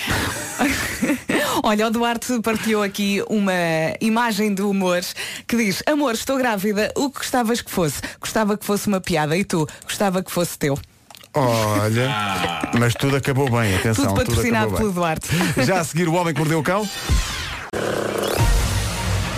[1.65, 3.53] Olha, o Duarte partilhou aqui uma
[4.01, 5.01] imagem de humor
[5.47, 8.01] que diz, amor, estou grávida, o que gostavas que fosse?
[8.21, 9.67] Gostava que fosse uma piada e tu?
[9.85, 10.79] Gostava que fosse teu.
[11.35, 12.09] Olha,
[12.79, 14.07] mas tudo acabou bem, atenção.
[14.15, 14.79] Tudo patrocinado acabou bem.
[14.79, 15.29] pelo Duarte.
[15.65, 16.89] Já a seguir o homem que mordeu o cão.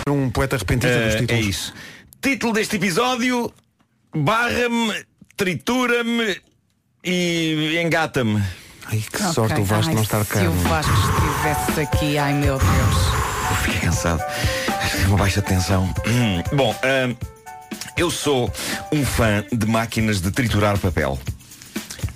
[0.07, 1.45] Um poeta repentista dos Eh, títulos.
[1.45, 1.73] É isso.
[2.21, 3.51] Título deste episódio:
[4.15, 5.05] Barra-me,
[5.37, 6.37] tritura-me
[7.03, 8.41] e engata-me.
[8.87, 9.33] Ai, que Ok.
[9.33, 10.41] sorte o Vasco Ai, não estar Se cá.
[10.41, 12.97] o Vasco estivesse aqui, ai meu Deus.
[13.49, 14.21] Eu fiquei cansado.
[15.07, 15.83] Uma baixa tensão.
[16.07, 17.15] Hum, Bom, hum,
[17.97, 18.51] eu sou
[18.91, 21.17] um fã de máquinas de triturar papel.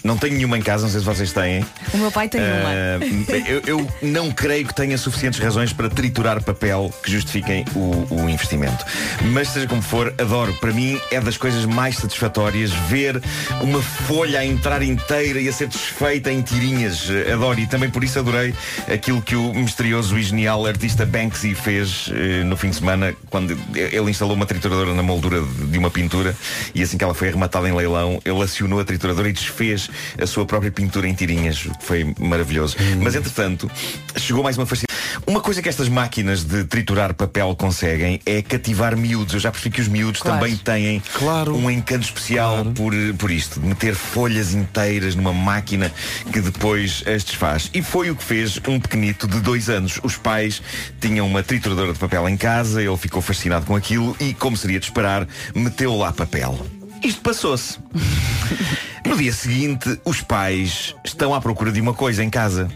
[0.05, 1.65] Não tenho nenhuma em casa, não sei se vocês têm.
[1.93, 2.69] O meu pai tem uma.
[2.69, 2.99] Ah,
[3.47, 8.29] eu, eu não creio que tenha suficientes razões para triturar papel que justifiquem o, o
[8.29, 8.85] investimento.
[9.31, 10.53] Mas seja como for, adoro.
[10.55, 13.21] Para mim é das coisas mais satisfatórias ver
[13.61, 17.07] uma folha a entrar inteira e a ser desfeita em tirinhas.
[17.31, 17.59] Adoro.
[17.59, 18.53] E também por isso adorei
[18.91, 23.57] aquilo que o misterioso e genial artista Banksy fez eh, no fim de semana, quando
[23.75, 26.35] ele instalou uma trituradora na moldura de de uma pintura
[26.73, 29.89] e assim que ela foi arrematada em leilão, ele acionou a trituradora e desfez
[30.21, 32.75] a sua própria pintura em tirinhas, o que foi maravilhoso.
[33.01, 33.69] Mas entretanto,
[34.17, 34.85] chegou mais uma fascinação.
[35.27, 39.33] Uma coisa que estas máquinas de triturar papel conseguem é cativar miúdos.
[39.33, 40.39] Eu já percebi que os miúdos Claro.
[40.39, 41.01] também têm
[41.49, 45.91] um encanto especial por, por isto, de meter folhas inteiras numa máquina
[46.31, 47.69] que depois as desfaz.
[47.73, 49.99] E foi o que fez um pequenito de dois anos.
[50.03, 50.61] Os pais
[50.99, 54.79] tinham uma trituradora de papel em casa, ele ficou fascinado com aquilo e, como seria
[54.79, 56.59] de esperar, meteu lá papel.
[57.03, 57.79] Isto passou-se.
[59.05, 62.67] No dia seguinte, os pais estão à procura de uma coisa em casa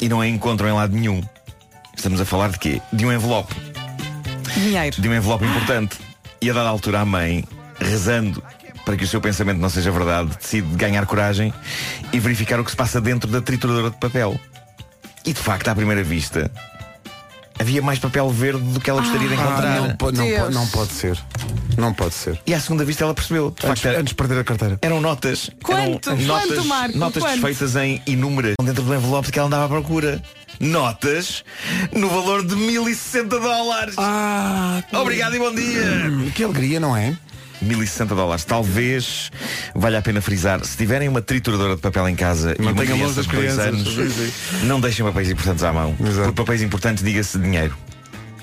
[0.00, 1.20] e não a encontram em lado nenhum.
[1.94, 2.80] Estamos a falar de quê?
[2.92, 3.52] De um envelope.
[4.54, 5.02] Dinheiro.
[5.02, 5.98] De um envelope importante.
[6.40, 7.44] E a dada altura a mãe,
[7.80, 8.40] rezando
[8.84, 11.52] para que o seu pensamento não seja verdade, decide ganhar coragem
[12.12, 14.40] e verificar o que se passa dentro da trituradora de papel.
[15.24, 16.50] E de facto, à primeira vista,
[17.62, 19.80] havia mais papel verde do que ela gostaria de Ah, encontrar.
[19.80, 20.54] não, po- não, po- Deus.
[20.54, 21.18] não pode ser.
[21.78, 22.38] Não pode ser.
[22.46, 23.50] E à segunda vista ela percebeu.
[23.58, 24.78] De Antes, facto, antes de perder a carteira.
[24.82, 25.50] eram notas.
[25.62, 26.10] Quanto?
[26.10, 26.98] Eram Quanto, notas, Marco?
[26.98, 27.32] notas Quanto?
[27.40, 30.22] desfeitas em inúmeras dentro do envelope que ela andava à procura.
[30.60, 31.44] Notas
[31.96, 33.94] no valor de 1060 dólares.
[33.98, 35.82] Ah, Obrigado e bom dia.
[36.08, 37.16] Hum, que alegria, não é?
[37.62, 38.44] 1060 dólares.
[38.44, 39.30] Talvez
[39.74, 40.64] valha a pena frisar.
[40.64, 43.66] Se tiverem uma trituradora de papel em casa e uma criança das de dois crianças.
[43.66, 44.66] anos, Sim, sim.
[44.66, 45.94] não deixem papéis importantes à mão.
[46.00, 46.32] Exato.
[46.32, 47.74] Por papéis importantes diga-se dinheiro.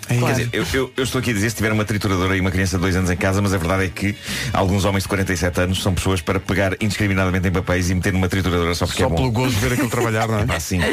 [0.07, 2.49] Quer dizer, eu, eu- eu estou aqui a dizer se tiver uma trituradora e uma
[2.49, 4.15] criança de dois anos em casa, mas a verdade é que
[4.51, 8.27] alguns homens de 47 anos são pessoas para pegar indiscriminadamente em papéis e meter numa
[8.27, 9.15] trituradora só porque Só é bom.
[9.17, 10.45] pelo gozo de ver aquilo trabalhar, não é?
[10.47, 10.79] Pá, sim.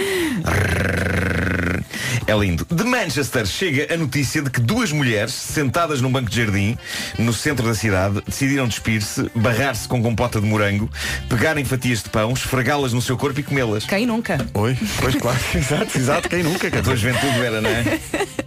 [2.27, 2.67] É lindo.
[2.71, 6.79] De Manchester chega a notícia de que duas mulheres, sentadas num banco de jardim,
[7.19, 10.91] no centro da cidade, decidiram despir-se, barrar-se com compota de morango,
[11.29, 13.85] pegarem fatias de pão, esfregá-las no seu corpo e comê-las.
[13.85, 14.39] Quem nunca?
[14.55, 14.77] Oi?
[15.01, 16.69] Pois claro, exato, exato, quem nunca?
[16.69, 17.99] A tua juventude era, não é?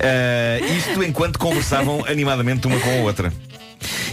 [0.00, 3.32] Ah, isto enquanto conversavam animadamente uma com a outra.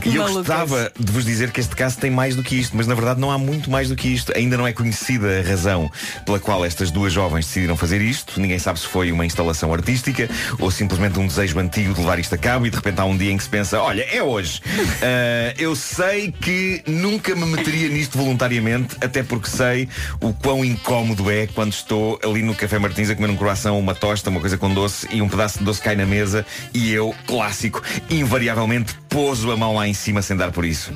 [0.02, 2.76] Que e eu gostava de vos dizer que este caso tem mais do que isto,
[2.76, 4.32] mas na verdade não há muito mais do que isto.
[4.36, 5.92] Ainda não é conhecida a razão
[6.26, 8.40] pela qual estas duas jovens decidiram fazer isto.
[8.40, 12.36] Ninguém sabe se foi uma instalação artística ou simplesmente um desejo antigo de levar isto
[12.36, 14.62] a cabo e de repente há um dia em que se pensa, olha, é hoje.
[15.02, 19.88] Ah, eu sei que nunca me meteria nisto voluntariamente, até porque sei
[20.20, 23.96] o quão incómodo é quando estou ali no Café Martins a comer um croissant, uma
[23.96, 27.14] tosta, uma coisa com doce e um pedaço de doce cai na mesa e eu,
[27.28, 30.92] clássico, invariavelmente pouso a mão lá em cima sem dar por isso.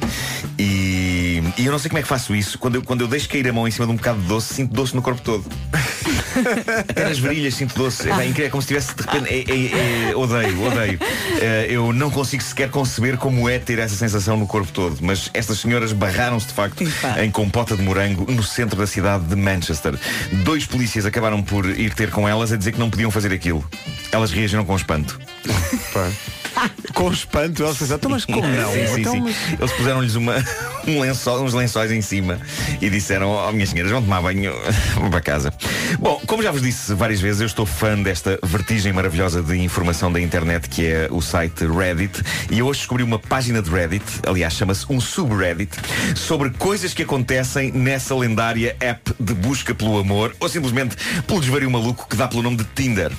[0.59, 2.57] E, e eu não sei como é que faço isso.
[2.59, 4.53] Quando eu, quando eu deixo cair a mão em cima de um bocado de doce,
[4.53, 5.45] sinto doce no corpo todo.
[6.89, 8.09] Até nas virilhas sinto doce.
[8.09, 9.29] É, bem, é como se tivesse de repente.
[9.29, 10.99] é- é- é- odeio, odeio.
[11.41, 14.97] Eh, eu não consigo sequer conceber como é ter essa sensação no corpo todo.
[15.01, 16.83] Mas estas senhoras barraram-se de facto
[17.21, 19.95] em compota de morango no centro da cidade de Manchester.
[20.43, 23.63] Dois polícias acabaram por ir ter com elas a dizer que não podiam fazer aquilo.
[24.11, 25.19] Elas reagiram com espanto.
[26.93, 28.71] Com espanto, elas pensaram, então mas como não?
[28.71, 29.19] Sim, sim, Então, sim.
[29.21, 30.35] mas- Eles puseram-lhes uma,
[30.87, 32.39] um lençol, uns lençóis em cima
[32.81, 34.53] e disseram, oh minhas senhoras, vão tomar banho,
[34.95, 35.53] vão para casa.
[35.99, 40.11] Bom, como já vos disse várias vezes, eu estou fã desta vertigem maravilhosa de informação
[40.11, 44.03] da internet que é o site Reddit e eu hoje descobri uma página de Reddit,
[44.27, 45.71] aliás chama-se um subreddit,
[46.15, 50.95] sobre coisas que acontecem nessa lendária app de busca pelo amor ou simplesmente
[51.25, 53.11] pelo desvario maluco que dá pelo nome de Tinder.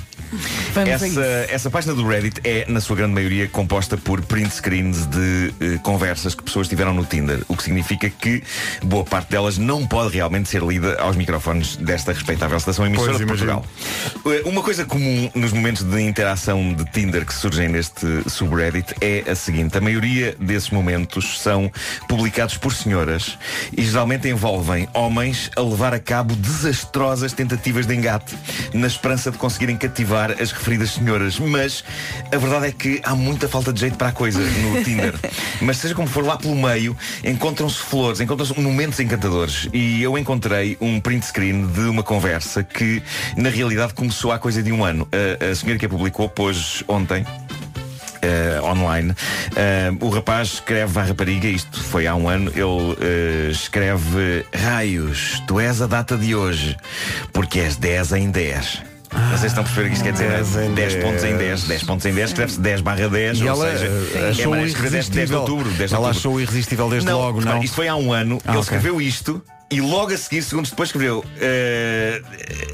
[0.86, 5.54] Essa, essa página do Reddit é, na sua grande maioria, composta por print screens de
[5.60, 8.42] eh, conversas que pessoas tiveram no Tinder, o que significa que
[8.82, 13.18] boa parte delas não pode realmente ser lida aos microfones desta respeitável estação emissora Pois,
[13.18, 13.62] de imagino.
[13.62, 14.36] Portugal.
[14.44, 19.24] Eh, Uma coisa comum nos momentos de interação de Tinder que surgem neste subreddit é
[19.30, 21.70] a seguinte: a maioria desses momentos são
[22.08, 23.38] publicados por senhoras
[23.76, 28.36] e geralmente envolvem homens a levar a cabo desastrosas tentativas de engate
[28.72, 31.38] na esperança de conseguirem cativar as referidas senhoras.
[31.38, 31.84] Mas
[32.32, 35.14] a verdade é que há muita falta de jeito para a coisa no Tinder.
[35.60, 39.68] Mas seja como for lá pelo meio, encontram-se flores, encontram-se momentos encantadores.
[39.72, 43.02] E eu encontrei um print screen de uma conversa que
[43.36, 45.08] na realidade começou há coisa de um ano.
[45.12, 47.24] A, a senhora que a publicou pôs ontem.
[48.22, 49.14] eh, online
[49.56, 55.42] Eh, o rapaz escreve à rapariga isto foi há um ano ele eh, escreve raios
[55.46, 56.76] tu és a data de hoje
[57.32, 58.87] porque és 10 em 10
[59.30, 60.28] vocês estão a perceber o que isto quer dizer?
[60.30, 63.42] 10 em 10 pontos em 10 10 pontos em 10 escreve-se 10 barra 10 E
[63.44, 65.40] ou ela seja, é achou de escrever 10 de irresistível.
[65.40, 66.18] outubro 10 de Ela outubro.
[66.18, 67.62] achou irresistível desde não, logo, não?
[67.62, 68.60] Isto foi há um ano, Ah, ele ok.
[68.62, 72.22] escreveu isto e logo a seguir, segundos depois, escreveu eh,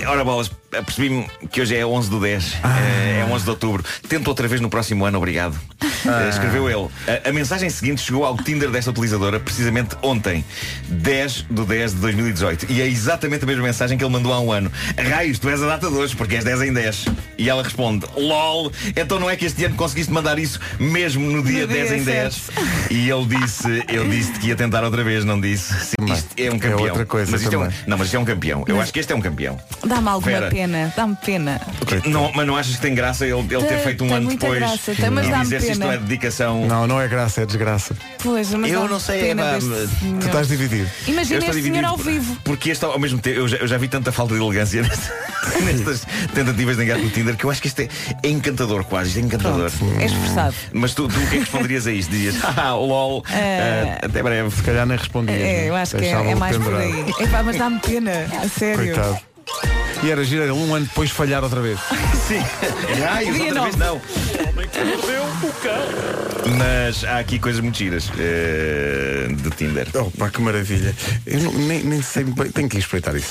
[0.07, 0.51] Ora bolas,
[0.83, 2.79] percebi-me que hoje é 11 do 10 Ah.
[2.81, 5.59] eh, É 11 de outubro Tento outra vez no próximo ano, obrigado
[6.07, 6.25] Ah.
[6.25, 6.89] Eh, Escreveu ele
[7.25, 10.45] a, a mensagem seguinte chegou ao Tinder desta utilizadora Precisamente ontem
[10.89, 14.41] 10 do 10 de 2018 E é exatamente a mesma mensagem que ele mandou há
[14.41, 17.05] um ano Raios, tu és a data de hoje porque és 10 em 10
[17.39, 21.43] E ela responde LOL, então não é que este ano conseguiste mandar isso Mesmo no
[21.43, 22.53] dia No dia 10 em 10 certo.
[22.91, 26.57] E ele disse Eu disse que ia tentar outra vez, não disse Isto é um
[26.57, 28.65] é campeão outra coisa mas isto é um, não, mas isto é um campeão.
[28.67, 29.59] Eu Mas- acho que este é um campeão.
[29.85, 30.49] Dá-me alguma Vera.
[30.51, 30.64] pena,
[30.97, 31.61] dá-me pena.
[32.07, 34.41] Não, mas não achas que tem graça ele, ele ter feito um tem ano muita
[34.47, 35.87] depois graça, tem, mas e dá-me dizer se isto pena.
[35.87, 36.67] não é dedicação?
[36.67, 37.95] Não, não é graça, é desgraça.
[38.23, 40.19] Pois, mas Eu dá-me não sei, pena é, deste pá, senhor.
[40.21, 40.91] Tu estás dividido.
[41.07, 42.37] Imagina estou este senhor dividido ao vivo.
[42.45, 45.13] Porque este ao mesmo tempo, eu já, eu já vi tanta falta de elegância nesta-
[45.65, 47.89] nestas tentativas de engate no Tinder que eu acho que isto é,
[48.23, 49.71] é encantador quase, isto é encantador.
[50.01, 50.55] É esforçado.
[50.73, 52.11] Mas tu, tu o que é que responderias a isto?
[52.11, 54.51] Dizias, ah, lol, Eh, ah, até breve.
[54.51, 55.35] Se calhar nem respondia.
[55.35, 57.05] É, eu acho que é, é mais por aí.
[57.21, 58.95] Epá, mas dá-me pena, a sério.
[58.95, 59.19] Coitado.
[60.03, 61.79] E era gira ele um ano depois falhar outra vez.
[62.29, 62.43] Sim.
[62.95, 64.01] Dia outra vez não.
[64.65, 66.55] Mordeu o cão.
[66.59, 69.89] Mas há aqui coisas muito giras eh, de Tinder.
[69.95, 70.95] Oh, pá, que maravilha.
[71.27, 73.31] Eu não- nem, nem sei bem, tenho que ir espreitar isso.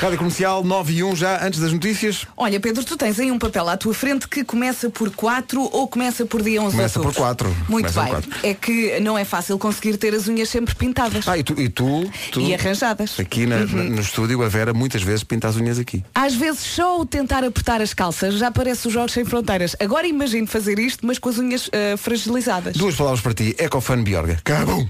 [0.00, 2.26] Rádio Comercial 9 e 1 já, antes das notícias.
[2.36, 5.88] Olha, Pedro, tu tens aí um papel à tua frente que começa por 4 ou
[5.88, 7.22] começa por dia 11 de Começa por outubro?
[7.22, 7.56] 4.
[7.68, 8.30] Muito Começa por bem.
[8.30, 8.46] quatro.
[8.48, 11.26] É que não é fácil conseguir ter as unhas sempre pintadas.
[11.26, 13.18] Ah, e tu, e tu, tu- E arranjadas.
[13.18, 16.01] Aqui na- na- no estúdio, a Vera muitas vezes pinta as unhas aqui.
[16.14, 19.74] Às vezes só o tentar apertar as calças já parece o Jorge Sem Fronteiras.
[19.80, 22.76] Agora imagino fazer isto, mas com as unhas ah, fragilizadas.
[22.76, 24.38] Duas palavras para ti, Ecofan Biorga.
[24.44, 24.86] Cabum!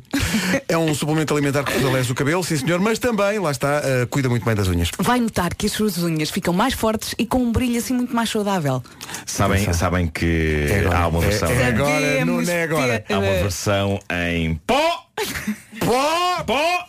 [0.69, 4.07] é um suplemento alimentar que fortalece o cabelo, sim senhor, mas também, lá está, eh,
[4.07, 4.91] cuida muito bem das unhas.
[4.99, 8.15] Vai notar que as suas unhas ficam mais fortes e com um brilho assim muito
[8.15, 8.83] mais saudável.
[9.27, 11.51] Sabem, sabem que há uma É- versão.
[11.51, 13.05] é agora, Sabemos, não é agora.
[13.09, 15.07] Há uma versão em pó,
[15.81, 16.87] pó, pó,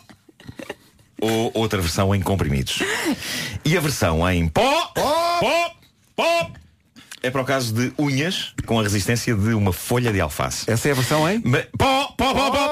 [1.20, 2.80] ou outra versão em comprimidos.
[3.64, 5.74] E a versão em pó, pó,
[6.16, 6.50] pó,
[7.22, 10.70] é para o caso de unhas com a resistência de uma folha de alface.
[10.70, 11.40] Essa é a versão em?
[11.44, 12.68] Ma- Pó, pó, pó, pó,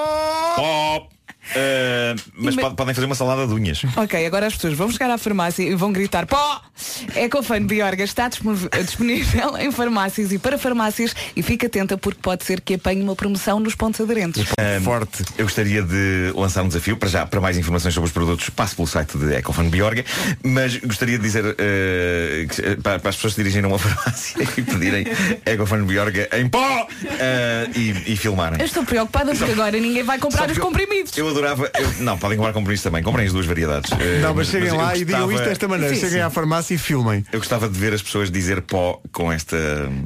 [0.57, 1.09] pó.
[1.51, 3.83] Uh, mas podem fazer uma salada de unhas.
[3.97, 6.63] Ok, agora as pessoas vão chegar à farmácia e vão gritar Pó!
[7.17, 12.45] Ecofan Biorga está disponível- disponível em farmácias e para farmácias e fica atenta porque pode
[12.45, 14.47] ser que apanhe uma promoção nos pontos aderentes.
[14.59, 15.25] Um, Forte.
[15.37, 18.75] Eu gostaria de lançar um desafio para já, para mais informações sobre os produtos, passe
[18.75, 20.05] pelo site de Ecofan Biorga,
[20.43, 23.79] mas gostaria de dizer eh, que, eh, para, para as pessoas se dirigirem a uma
[23.81, 25.07] farmácia e pedirem
[25.45, 28.59] Ecofan Biorga em pó eh, e, e filmarem.
[28.61, 31.17] Eu estou preocupada porque agora ninguém vai comprar os comprimidos.
[31.17, 31.71] Eu adorava.
[31.79, 33.03] eu- não, podem comprar comprimidos também.
[33.03, 33.91] Comprem as duas variedades.
[33.93, 35.95] Eh, Não, mas cheguem eu lá e digam isto desta maneira.
[35.95, 36.25] Sim, cheguem sim.
[36.25, 37.25] à farmácia e filmem.
[37.33, 39.57] Eu gostava de ver as pessoas dizer pó com esta.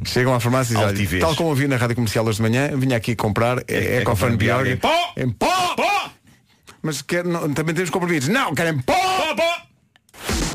[0.05, 2.71] Chegam à farmácia e dizem, tal como eu vi na Rádio Comercial hoje de manhã,
[2.75, 4.71] vinha aqui comprar É- é, Ecofan Biorga.
[4.71, 5.13] em pó!
[5.15, 5.75] Em pó!
[5.75, 6.09] Pó!
[6.81, 8.27] Mas quer, não, também temos comprimidos.
[8.27, 8.93] Não, querem pó!
[8.93, 10.46] Pó, pó!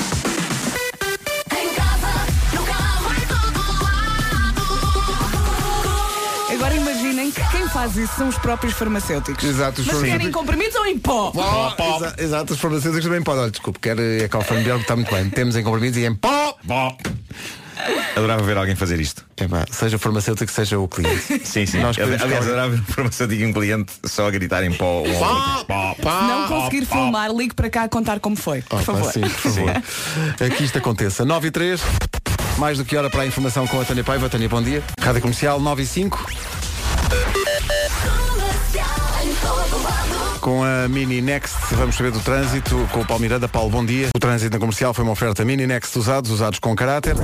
[7.82, 9.42] Faz isso são os próprios farmacêuticos.
[9.42, 11.30] Exato, os Mas querem farmacêuticos- comprimidos ou em pó?
[11.32, 13.42] Pó, exa- Exato, os farmacêuticos também podem.
[13.42, 15.28] Olha, desculpe, quer Ecofan Biorga, está muito bem.
[15.30, 16.56] Temos em comprimidos e em pó!
[16.66, 16.96] Pó!
[18.14, 19.24] Adorava ver alguém fazer isto.
[19.36, 21.40] Epá, seja farmacêutico, seja o cliente.
[21.44, 21.80] Sim, sim.
[21.80, 24.62] Nós queremos Aliás, que alguém- adorava ver um farmacêutico e um cliente só a gritar
[24.62, 25.02] em pó.
[25.02, 25.64] um ao outro.
[25.66, 26.94] Pó, pó, Se não pó, conseguir pó.
[26.94, 28.62] filmar, ligue para cá a contar como foi.
[28.62, 29.12] Por pá, favor.
[29.12, 29.70] sim, por favor.
[30.46, 31.24] Aqui isto aconteça.
[31.24, 31.80] 9 e 3,
[32.58, 34.28] mais do que hora para a informação com a Tânia Paiva.
[34.28, 34.80] Tânia, bom dia.
[35.00, 36.24] Rádio Comercial 9 e 5.
[40.42, 43.48] Com a Mini Next vamos saber do trânsito com o Paulo Miranda.
[43.48, 44.08] Paulo, bom dia.
[44.12, 47.14] O trânsito na comercial foi uma oferta Mini Next usados, usados com caráter.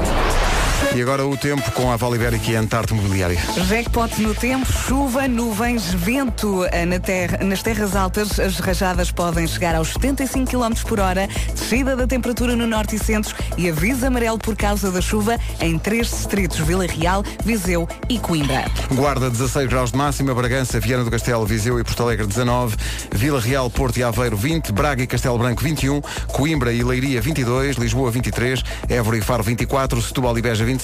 [0.94, 3.38] E agora o tempo com a Vale Ibérica e a Antarte Mobiliária.
[3.68, 8.40] Jackpot no tempo, chuva, nuvens, vento eh, na terra- nas terras altas.
[8.40, 11.28] As rajadas podem chegar aos 75 km por hora.
[11.54, 15.78] Descida da temperatura no norte e centro e aviso amarelo por causa da chuva em
[15.78, 18.64] três distritos, Vila Real, Viseu e Coimbra.
[18.92, 22.76] Guarda 16 graus de máxima, Bragança, Viana do Castelo, Viseu e Porto Alegre 19,
[23.12, 27.76] Vila Real, Porto e Aveiro 20, Braga e Castelo Branco 21, Coimbra e Leiria 22,
[27.76, 30.77] Lisboa 23, Évora e Faro 24, Setúbal e Beja 25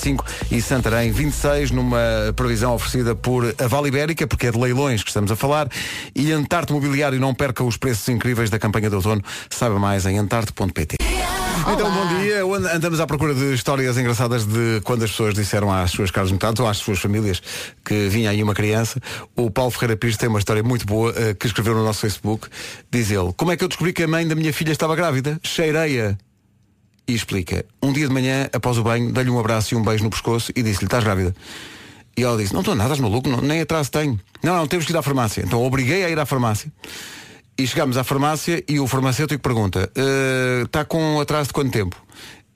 [0.51, 1.99] e Santarém 26, numa
[2.35, 5.69] previsão oferecida por a Vale Ibérica, porque é de leilões que estamos a falar,
[6.15, 9.23] e Antarte Mobiliário não perca os preços incríveis da campanha de outono.
[9.49, 10.97] Saiba mais em antarte.pt.
[11.73, 12.45] Então, bom dia.
[12.75, 16.61] Andamos à procura de histórias engraçadas de quando as pessoas disseram às suas caras metades
[16.61, 17.41] ou às suas famílias
[17.85, 19.01] que vinha aí uma criança.
[19.35, 22.49] O Paulo Ferreira Pires tem uma história muito boa eh, que escreveu no nosso Facebook.
[22.91, 25.39] Diz ele, como é que eu descobri que a mãe da minha filha estava grávida?
[25.43, 26.19] Cheirei-a.
[27.07, 30.03] E explica, um dia de manhã, após o banho, dei-lhe um abraço e um beijo
[30.05, 31.35] no pescoço e disse-lhe, estás grávida?
[32.17, 34.19] E ela disse, não estou nada, estás maluco, não, nem atraso tenho.
[34.43, 35.43] Não, não, temos que ir à farmácia.
[35.45, 36.73] Então obriguei a ir à farmácia.
[37.59, 41.97] E chegámos à farmácia e o farmacêutico pergunta, "Eh, está com atraso de quanto tempo?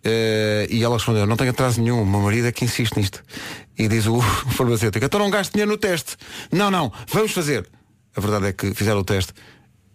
[0.03, 3.23] Eh, e ela respondeu, não tenho atraso nenhum, o meu marido é que insiste nisto.
[3.79, 4.21] E diz o
[4.53, 6.17] farmacêutico, então não gaste dinheiro no teste.
[6.51, 7.69] Não, não, vamos fazer.
[8.17, 9.33] A verdade é que fizeram o teste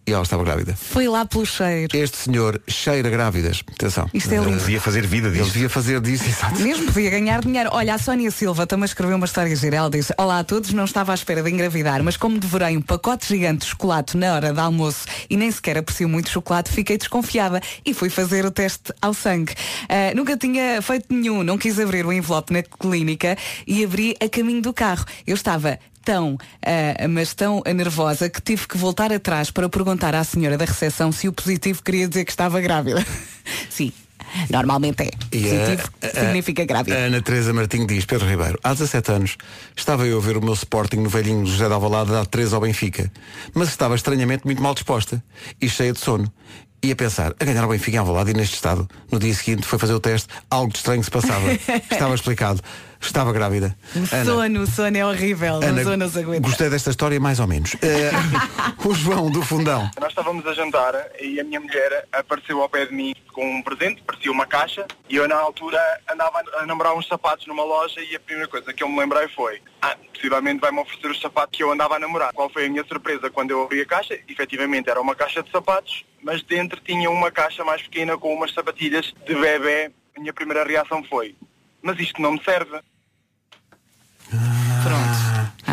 [0.06, 0.74] e ela estava grávida.
[0.76, 1.96] Foi lá pelo cheiro.
[1.96, 3.62] Este senhor cheira grávidas.
[3.72, 4.08] Atenção.
[4.12, 4.50] Isto é lindo.
[4.50, 5.52] Ele devia fazer vida Ele disto.
[5.52, 6.60] devia fazer disso, exato.
[6.60, 7.70] Mesmo podia ganhar dinheiro.
[7.72, 9.76] Olha, a Sónia Silva também escreveu uma história gira.
[9.76, 12.82] Ela disse, olá a todos, não estava à espera de engravidar, mas como devorei um
[12.82, 16.98] pacote gigante de chocolate na hora do almoço e nem sequer aprecio muito chocolate, fiquei
[16.98, 19.54] desconfiada e fui fazer o teste ao sangue.
[19.88, 23.36] Ah, nunca tinha feito nenhum, não quis abrir o envelope na clínica
[23.66, 25.04] e abri a caminho do carro.
[25.26, 30.22] Eu estava tão, ah, mas tão nervosa que tive que voltar atrás para perguntar à
[30.24, 33.04] senhora da recepção se o positivo queria dizer que estava grávida.
[33.70, 33.92] Sim,
[34.50, 35.10] normalmente é.
[35.32, 36.96] E a- Positivo a- significa grávida.
[36.96, 39.36] A Ana Teresa Martins diz, Pedro Ribeiro, há 17 anos
[39.76, 42.60] estava eu a ver o meu Sporting no velhinho José de Alvalade dar 3 ao
[42.60, 43.10] Benfica,
[43.54, 45.22] mas estava estranhamente muito mal disposta
[45.60, 46.32] e cheia de sono.
[46.82, 49.66] E a pensar, a ganhar ao Benfica em Alvalade e neste estado, no dia seguinte
[49.66, 51.50] foi fazer o teste, algo de estranho se passava.
[51.90, 52.60] estava explicado.
[53.06, 53.76] Estava grávida.
[53.94, 55.56] O Ana, sono, o sono é horrível.
[55.56, 56.48] Ana, o sono não se aguenta.
[56.48, 57.74] gostei desta história mais ou menos.
[57.82, 58.10] Eh,
[58.84, 59.90] o João do Fundão.
[60.00, 63.62] Nós estávamos a jantar e a minha mulher apareceu ao pé de mim com um
[63.62, 65.80] presente, parecia uma caixa, e eu na altura
[66.10, 69.26] andava a namorar uns sapatos numa loja e a primeira coisa que eu me lembrei
[69.28, 72.32] foi, ah, possivelmente vai-me oferecer os sapatos que eu andava a namorar.
[72.32, 74.18] Qual foi a minha surpresa quando eu abri a caixa?
[74.28, 78.54] Efetivamente era uma caixa de sapatos, mas dentro tinha uma caixa mais pequena com umas
[78.54, 79.90] sapatilhas de bebê.
[80.16, 81.34] A minha primeira reação foi,
[81.82, 82.78] mas isto não me serve.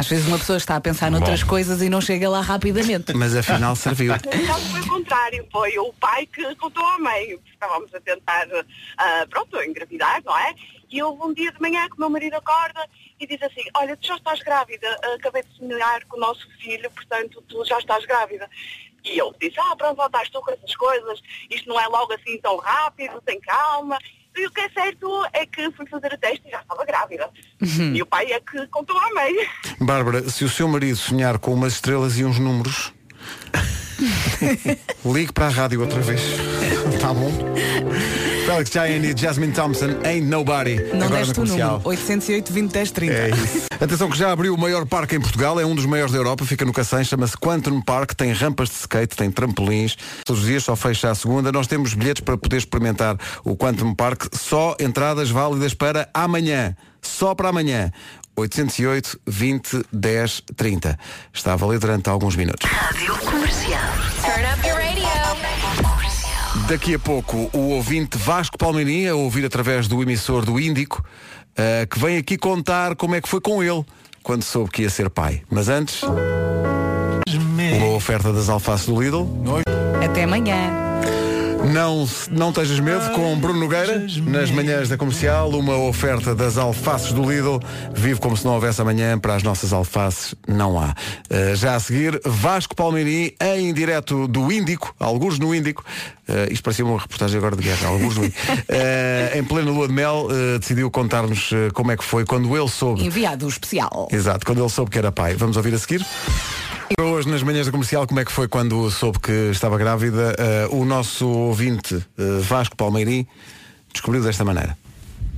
[0.01, 1.49] Às vezes uma pessoa está a pensar noutras Bom.
[1.49, 3.13] coisas e não chega lá rapidamente.
[3.13, 4.11] Mas afinal serviu.
[4.17, 7.39] Foi o contrário, foi o pai que contou à mãe.
[7.53, 8.47] Estávamos a tentar,
[8.97, 10.55] ah, pronto, engravidar, não é?
[10.89, 12.83] E houve um dia de manhã que o meu marido acorda
[13.19, 16.89] e diz assim, olha, tu já estás grávida, acabei de sonhar com o nosso filho,
[16.89, 18.49] portanto tu já estás grávida.
[19.03, 21.21] E eu disse, ah, pronto, estás tu com essas coisas,
[21.51, 23.99] isto não é logo assim tão rápido, tem calma.
[24.35, 27.29] E o que é certo é que fui fazer o teste e já estava grávida.
[27.93, 29.33] E o pai é que contou à mãe.
[29.79, 32.93] Bárbara, se o seu marido sonhar com umas estrelas e uns números,
[35.05, 36.21] ligue para a rádio outra vez.
[36.99, 37.31] Tá bom?
[38.45, 40.75] Felix Giant e Jasmine Thompson, Ain't Nobody.
[40.93, 41.71] Não agora deste no o comercial.
[41.73, 41.89] número.
[41.89, 43.13] 808 20 10 30.
[43.13, 43.67] É isso.
[43.79, 46.45] Atenção que já abriu o maior parque em Portugal, é um dos maiores da Europa,
[46.45, 49.95] fica no Cacém, chama-se Quantum Park, tem rampas de skate, tem trampolins,
[50.25, 51.51] todos os dias só fecha à segunda.
[51.51, 57.33] Nós temos bilhetes para poder experimentar o Quantum Park, só entradas válidas para amanhã, só
[57.33, 57.91] para amanhã.
[58.35, 60.99] 808 20 10 30.
[61.33, 62.69] Está a valer durante alguns minutos.
[62.69, 63.79] Rádio Comercial.
[64.23, 65.01] Turn up your radio.
[66.71, 71.03] Daqui a pouco o ouvinte Vasco Palmeirinho, a ouvir através do emissor do Índico,
[71.57, 73.83] eh, que vem aqui contar como é que foi com ele
[74.23, 75.41] quando soube que ia ser pai.
[75.49, 79.27] Mas antes, uma oferta das alfaces do Lidl.
[80.01, 80.71] Até amanhã.
[81.69, 87.13] Não, não estejas medo com Bruno Nogueira, nas manhãs da comercial, uma oferta das alfaces
[87.13, 87.59] do Lidl.
[87.93, 90.95] Vive como se não houvesse amanhã, para as nossas alfaces não há.
[91.29, 95.83] Uh, já a seguir, Vasco Palmeirim, em direto do Índico, alguns no Índico.
[96.27, 98.41] Uh, isto parecia uma reportagem agora de guerra, alguns no Índico.
[98.51, 100.27] Uh, em plena lua de mel,
[100.59, 103.05] decidiu contar-nos como é que foi quando ele soube.
[103.05, 104.09] Enviado especial.
[104.11, 105.35] Exato, quando ele soube que era pai.
[105.35, 106.05] Vamos ouvir a seguir?
[106.99, 110.35] Hoje nas manhãs da comercial, como é que foi quando soube que estava grávida?
[110.37, 113.25] Eh, o nosso ouvinte eh, Vasco Palmeirim
[113.93, 114.77] descobriu desta maneira.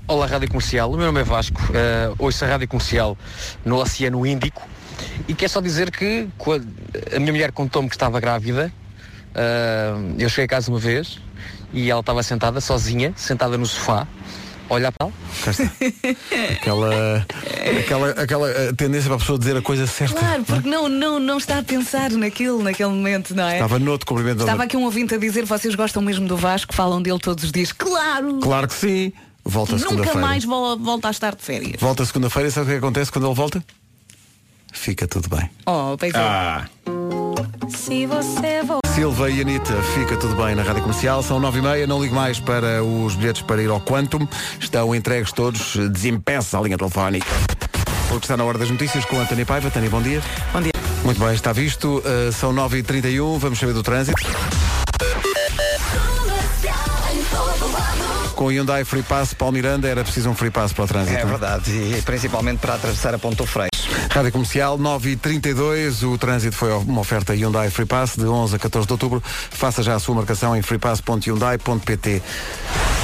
[0.08, 3.18] Olá Rádio Comercial, o meu nome é Vasco, uh, ouço a Rádio Comercial
[3.64, 4.62] no Oceano Índico
[5.28, 6.28] e quer só dizer que
[7.16, 8.72] a minha mulher contou-me que estava grávida,
[9.30, 11.20] uh, eu cheguei a casa uma vez
[11.72, 14.08] e ela estava sentada sozinha, sentada no sofá,
[14.74, 15.10] olhar para.
[16.52, 17.26] Aquela,
[17.80, 20.16] aquela, aquela eh, tendência para a pessoa dizer a coisa certa.
[20.20, 23.54] Claro, porque não, não, não está a pensar naquilo, naquele momento, não é?
[23.54, 26.74] Estava noutro cumprimento da Estava aqui um ouvinte a dizer, vocês gostam mesmo do Vasco,
[26.74, 27.72] falam dele todos os dias.
[27.72, 28.40] Claro!
[28.40, 29.14] Claro que sim.
[29.46, 30.20] Volta Nunca segunda-feira.
[30.22, 31.80] mais vol- volta a estar de férias.
[31.80, 33.64] Volta segunda-feira e sabe o que acontece quando ele volta?
[34.72, 35.50] Fica tudo bem.
[35.66, 36.18] Oh, pois é.
[36.18, 36.66] Ah.
[37.70, 38.83] Se você.
[38.96, 41.24] Silva e Anitta, fica tudo bem na Rádio Comercial.
[41.24, 44.28] São nove e meia, não ligo mais para os bilhetes para ir ao Quantum.
[44.60, 47.26] Estão entregues todos, desempeça a linha telefónica.
[48.08, 49.72] Porque está na hora das notícias com a Tânia Paiva.
[49.72, 50.22] Tânia, bom dia.
[50.54, 50.72] Bom dia.
[51.04, 52.04] Muito bem, está visto.
[52.06, 54.22] Uh, são 9h31, vamos saber do trânsito.
[58.36, 61.18] Com o Hyundai Free Pass Paulo Miranda era preciso um Free Pass para o trânsito.
[61.18, 63.83] É verdade, e principalmente para atravessar a Ponto do Freixo.
[64.10, 68.88] Rádio Comercial 9h32, o trânsito foi uma oferta Hyundai Free Pass de 11 a 14
[68.88, 69.24] de outubro.
[69.26, 72.22] Faça já a sua marcação em freepass.hyundai.pt.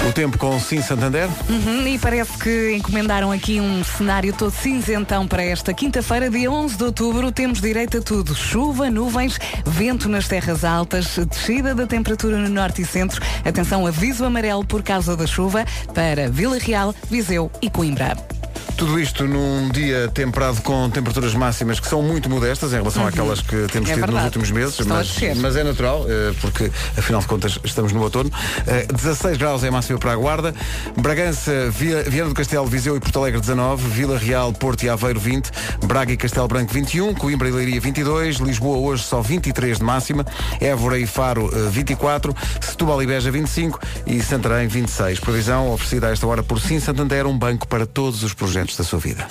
[0.08, 1.28] O tempo com Sim Santander.
[1.50, 6.78] Uhum, e parece que encomendaram aqui um cenário todo cinzentão para esta quinta-feira, dia 11
[6.78, 7.32] de outubro.
[7.32, 12.82] Temos direito a tudo: chuva, nuvens, vento nas terras altas, descida da temperatura no norte
[12.82, 13.22] e centro.
[13.44, 18.39] Atenção, aviso amarelo por causa da chuva para Vila Real, Viseu e Coimbra.
[18.80, 23.10] Tudo isto num dia temperado com temperaturas máximas que são muito modestas em relação Uhum.
[23.10, 24.26] àquelas que temos É tido nos verdade.
[24.28, 28.32] últimos meses, mas, mas é natural, eh, porque afinal de contas estamos no outono.
[28.66, 30.56] Eh, 16 graus é a máxima para a Guarda,
[30.98, 35.20] Bragança, Via- Viana do Castelo, Viseu e Porto Alegre 19, Vila Real, Porto e Aveiro
[35.20, 35.52] 20,
[35.86, 40.26] Braga e Castelo Branco 21, Coimbra e Leiria 22, Lisboa hoje só 23 de máxima,
[40.62, 43.78] Évora e Faro eh, 24, Setúbal e Beja 25
[44.08, 45.20] e Santarém 26.
[45.20, 48.84] Previsão oferecida a esta hora por Sim Santander, um banco para todos os projetos da
[48.84, 49.28] sua vida.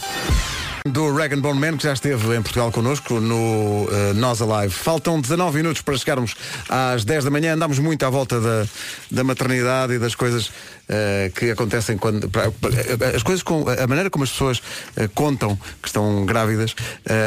[0.87, 4.73] Do Rag Bone Man, que já esteve em Portugal connosco no uh, Nós Alive.
[4.73, 6.35] Faltam 19 minutos para chegarmos
[6.69, 7.55] às 10 da manhã.
[7.55, 8.67] Andamos muito à volta da,
[9.11, 10.51] da maternidade e das coisas
[10.89, 12.29] uh, que acontecem quando.
[12.29, 12.51] pra-
[13.15, 13.65] As coisas com.
[13.69, 16.75] A maneira como as pessoas uh, contam que estão grávidas.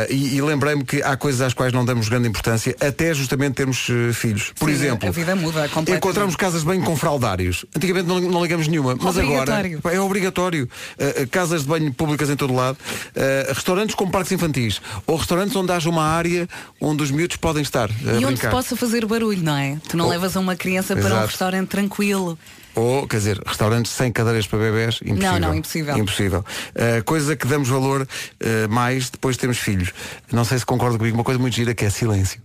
[0.10, 3.88] e e lembrei-me que há coisas às quais não damos grande importância, até justamente termos
[4.14, 4.54] filhos.
[4.58, 5.10] Por Sim, exemplo.
[5.10, 5.98] A vida muda completamente.
[5.98, 7.66] Encontramos casas bem com fraldários.
[7.76, 9.54] Antigamente não, não ligamos nenhuma, mas agora
[9.92, 10.70] é obrigatório.
[11.32, 12.78] Casas de banho públicas em todo lado,
[13.54, 16.48] restaurantes com parques infantis, ou restaurantes onde haja uma área
[16.80, 18.52] onde os miúdos podem estar E onde se brincar.
[18.52, 19.78] possa fazer barulho, não é?
[19.88, 20.10] Tu não Oh.
[20.10, 21.28] levas uma criança para um Exato.
[21.28, 22.38] restaurante tranquilo.
[22.76, 25.32] Ou, quer dizer, restaurantes sem cadeiras para bebés, impossível.
[25.32, 25.98] Não, não, impossível.
[25.98, 26.46] Impossível.
[26.76, 29.92] Uh, coisa que damos valor uh, mais depois de termos filhos.
[30.32, 32.42] Não sei se concorda comigo, uma coisa muito gira que é silêncio.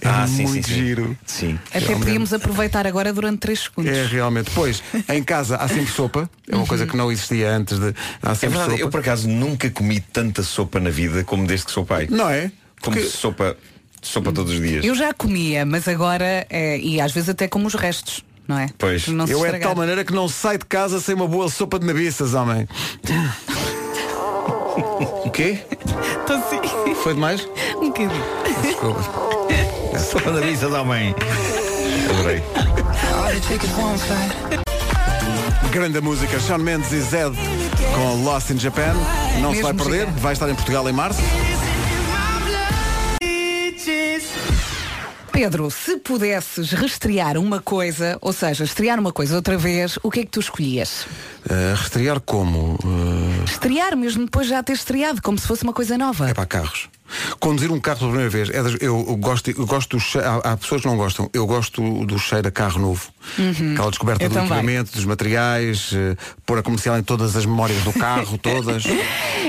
[0.00, 0.80] É Ah, sim, muito sim, sim.
[0.80, 1.18] giro.
[1.26, 1.58] Sim.
[1.70, 2.04] Até Realmente.
[2.04, 3.90] podíamos aproveitar agora durante 3 segundos.
[3.92, 4.50] É realmente.
[4.54, 6.30] Pois, em casa há sempre sopa.
[6.48, 7.94] É uma coisa que não existia antes de.
[8.22, 8.82] Há É sempre verdade, sopa.
[8.82, 12.06] eu por acaso nunca comi tanta sopa na vida como desde que sou pai.
[12.10, 12.52] Não é?
[12.80, 13.56] Como sopa,
[14.02, 14.84] sopa todos os dias.
[14.84, 18.68] Eu já comia, mas agora, é, e às vezes até como os restos, não é?
[18.78, 19.08] Pois.
[19.08, 21.78] Não eu é de tal maneira que não saio de casa sem uma boa sopa
[21.78, 22.68] de nabiças, homem.
[25.24, 25.58] o quê?
[26.28, 26.94] Assim.
[26.94, 27.48] Foi demais?
[27.76, 28.22] Um bocadinho.
[28.62, 29.02] Desculpa.
[29.98, 31.14] Sopa de nabiças, homem.
[32.10, 32.42] Adorei.
[35.70, 37.36] Grande música, Shawn Mendes e Zed
[37.94, 38.94] com Lost in Japan.
[39.40, 41.20] Não se vai Mesmo perder, vai estar em Portugal em março.
[45.36, 50.20] Pedro, se pudesses restrear uma coisa, ou seja, estrear uma coisa outra vez, o que
[50.20, 51.06] é que tu escolhias?
[51.44, 52.78] Uh, restrear como?
[52.82, 56.30] Uh, Estrear mesmo depois de já ter estreado, como se fosse uma coisa nova.
[56.30, 56.88] é para carros.
[57.40, 60.26] Conduzir um carro pela primeira vez, é das- eu, eu gosto, eu gosto do cheiro,
[60.26, 63.08] há, há pessoas que não gostam, eu gosto do cheiro a carro novo.
[63.38, 63.72] Uhum.
[63.72, 64.48] Aquela descoberta Eu do também.
[64.50, 68.84] equipamento, dos materiais, eh, pôr a comercial em todas as memórias do carro, todas.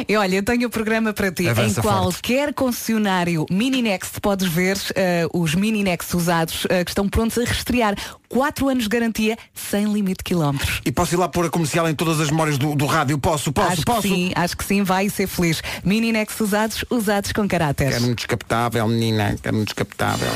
[0.08, 1.50] E olha, eu tenho o programa para ti.
[1.50, 6.92] Avança em qualquer concessionário Mini Next podes ver eh, os Mini Next usados eh, que
[6.92, 7.96] estão prontos a restrear.
[8.30, 10.82] 4 anos de garantia, sem limite de quilómetros.
[10.86, 13.18] E posso ir lá pôr a comercial em todas as memórias do, do rádio?
[13.18, 14.02] Posso, posso, acho posso.
[14.02, 15.62] que sim, acho que sim, vai ser feliz.
[15.82, 17.90] Mini Next usados, usados com caráter.
[17.92, 20.30] Quero um descapotável, menina, quero um descapotável.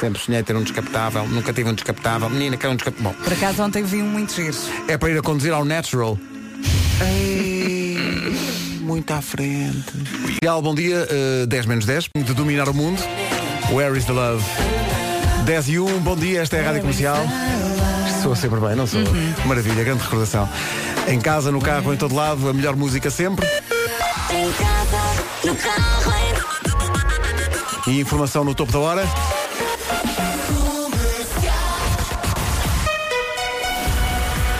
[0.00, 2.28] Sempre sonhei ter um descapotável, nunca tive um descapotável.
[2.30, 3.12] Menina, quero um descapotável.
[3.18, 4.56] Bom, Por acaso ontem vi um muito giro.
[4.88, 6.18] é para ir a conduzir ao Natural.
[7.00, 8.36] Ei,
[8.80, 9.84] muito à frente.
[10.42, 13.02] Real, bom dia, eh, 10 menos 10, de dominar o mundo.
[13.70, 14.44] Where is the love?
[15.46, 17.18] 10 e 1, bom dia, esta é a Rádio Comercial.
[18.22, 19.00] Sou sempre bem, não sou?
[19.46, 20.48] Maravilha, grande recordação.
[21.08, 23.46] Em casa, no carro, em todo lado, a melhor música sempre.
[23.46, 25.23] Em casa,
[27.86, 29.02] E informação no topo da hora.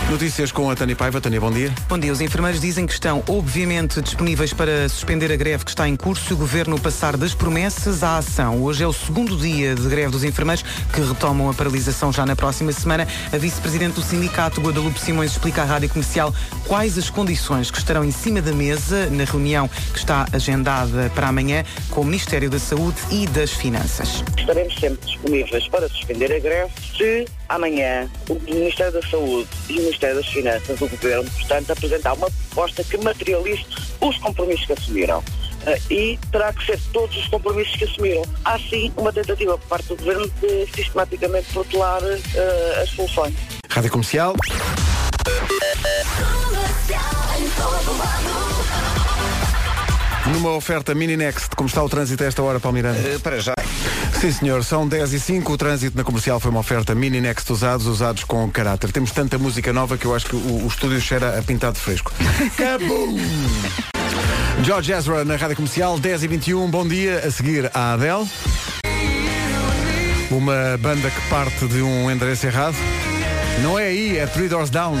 [0.09, 1.19] Notícias com a Tânia Paiva.
[1.19, 1.73] Tânia, bom dia.
[1.89, 2.13] Bom dia.
[2.13, 6.31] Os enfermeiros dizem que estão, obviamente, disponíveis para suspender a greve que está em curso
[6.31, 8.61] e o governo passar das promessas à ação.
[8.61, 12.35] Hoje é o segundo dia de greve dos enfermeiros que retomam a paralisação já na
[12.35, 13.07] próxima semana.
[13.33, 16.31] A vice-presidente do sindicato, Guadalupe Simões, explica à rádio comercial
[16.67, 21.29] quais as condições que estarão em cima da mesa na reunião que está agendada para
[21.29, 24.23] amanhã com o Ministério da Saúde e das Finanças.
[24.37, 29.81] Estaremos sempre disponíveis para suspender a greve se amanhã o Ministério da Saúde e o
[29.81, 33.65] Ministério das Finanças, o Governo, portanto, apresentar uma proposta que materialize
[34.01, 35.23] os compromissos que assumiram.
[35.65, 38.23] Eh, e terá que ser todos os compromissos que assumiram.
[38.43, 43.33] Há sim uma tentativa por parte do Governo de sistematicamente protelar eh, as soluções.
[43.69, 44.35] Rádio Comercial.
[50.35, 52.99] Numa oferta Mini Next, como está o trânsito a esta hora, Palmeirante?
[53.07, 53.53] Eh, para já.
[54.19, 55.53] Sim, senhor, são 10 e 5.
[55.53, 58.91] O trânsito na comercial foi uma oferta Mini Next usados, usados com caráter.
[58.91, 62.11] Temos tanta música nova que eu acho que o, o estúdio cheira a pintado fresco.
[62.57, 63.17] Cabum!
[64.61, 66.69] George Ezra na rádio comercial, 10 e 21.
[66.69, 67.19] Bom dia.
[67.25, 68.27] A seguir, a Adele.
[70.29, 72.75] Uma banda que parte de um endereço errado.
[73.63, 74.97] Não é aí, é Three Doors Down.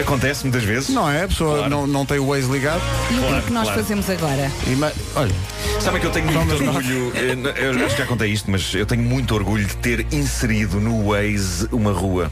[0.00, 0.88] Acontece muitas vezes.
[0.90, 1.24] Não é?
[1.24, 1.70] A pessoa Claro.
[1.70, 2.80] não, não tem o Waze ligado.
[3.10, 3.80] E o que é Claro, que nós claro.
[3.82, 4.50] fazemos agora?
[4.66, 5.34] E ma- Olha,
[5.80, 6.76] Sabem que eu tenho muito Vamos nós.
[6.76, 10.06] orgulho, eu, eu acho que já contei isto, mas eu tenho muito orgulho de ter
[10.12, 12.30] inserido no Waze uma rua.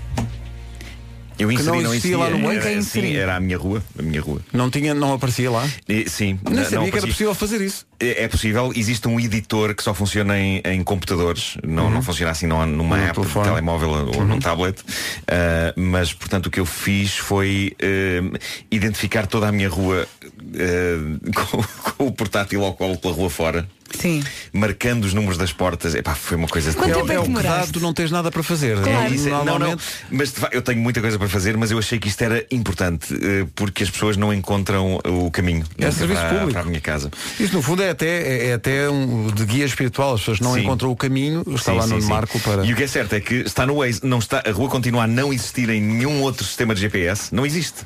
[1.39, 2.19] Eu inseri, não não existia existia.
[2.19, 2.51] lá no?
[2.53, 4.41] Era, Nunca sim, era a minha rua, a minha rua.
[4.53, 5.69] não, tinha, não aparecia lá.
[5.89, 7.87] E, sim, Nem não sabia que era possível fazer isso.
[8.01, 12.31] É é possível, existe um editor que só funciona em, em computadores, não, não funciona
[12.33, 13.45] assim não numa No app telefone.
[13.45, 14.81] de telemóvel ou num tablet.
[14.81, 18.39] Uh, mas portanto o que eu fiz foi uh,
[18.71, 20.07] identificar toda a minha rua
[20.55, 20.97] eh,
[21.35, 23.69] com, com o portátil ao colo pela rua fora.
[23.99, 24.23] Sim.
[24.53, 25.95] Marcando os números das portas.
[25.95, 28.43] Epá, foi uma coisa é, o- é o que dá, tu não tens nada para
[28.43, 28.77] fazer.
[28.87, 31.79] É isso, é- não, não, Normalmente- mas eu tenho muita coisa para fazer, mas eu
[31.79, 35.97] achei que isto era importante eh, porque as pessoas não encontram o caminho É nunca
[35.97, 36.53] serviço para, público.
[36.53, 37.11] para a minha casa.
[37.41, 40.13] Isso no fundo é até, é, é até um de guia espiritual.
[40.15, 40.61] As pessoas não Sim.
[40.61, 42.09] encontram o caminho, está Sim, lá no sim.
[42.09, 42.67] Marco para.
[42.67, 45.05] E o que é certo é que está no Waze, não está, a rua continua
[45.05, 47.79] a não existir em nenhum outro sistema de GPS, não existe.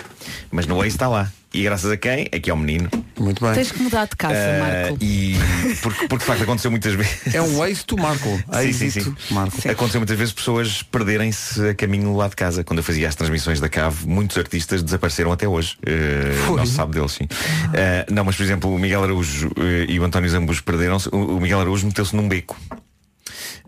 [0.50, 1.30] Mas no Waze está lá.
[1.54, 2.28] E graças a quem?
[2.32, 2.88] Aqui ao menino.
[3.18, 3.52] Muito bem.
[3.54, 4.98] Tens que mudar de casa, Ah, Marco.
[5.04, 5.36] E
[5.82, 7.34] porque, porque de facto aconteceu muitas vezes.
[7.34, 8.28] É um êxito, Marco.
[8.62, 9.14] Sim, sim, sim.
[9.30, 9.56] Marco.
[9.68, 12.64] Aconteceu muitas vezes pessoas perderem-se a caminho lá de casa.
[12.64, 15.76] Quando eu fazia as transmissões da cave, muitos artistas desapareceram até hoje.
[15.86, 17.24] Uh, não se sabe deles, sim.
[17.24, 21.08] Uh, não, mas por exemplo, o Miguel Araújo uh, e o António Zambus perderam-se.
[21.12, 22.56] O, o Miguel Araújo meteu-se num beco.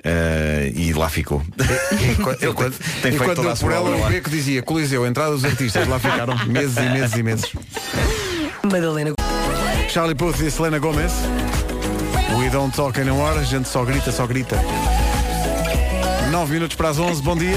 [0.04, 1.42] Uh, e lá ficou.
[1.92, 5.06] E, qua- e quando, Tem feito quando toda a por ela o beco dizia Coliseu,
[5.06, 7.46] entrada dos artistas, lá ficaram meses e meses e meses.
[8.62, 9.12] Madalena.
[9.88, 11.12] Charlie Puth e Selena Gomez.
[12.38, 14.58] We don't talk anymore, a gente só grita, só grita.
[16.30, 17.56] 9 minutos para as 11, bom dia.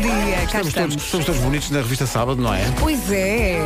[0.00, 1.26] Bom dia, cá Estamos todos, estamos.
[1.26, 2.64] todos bonitos na revista Sábado, não é?
[2.78, 3.64] Pois é.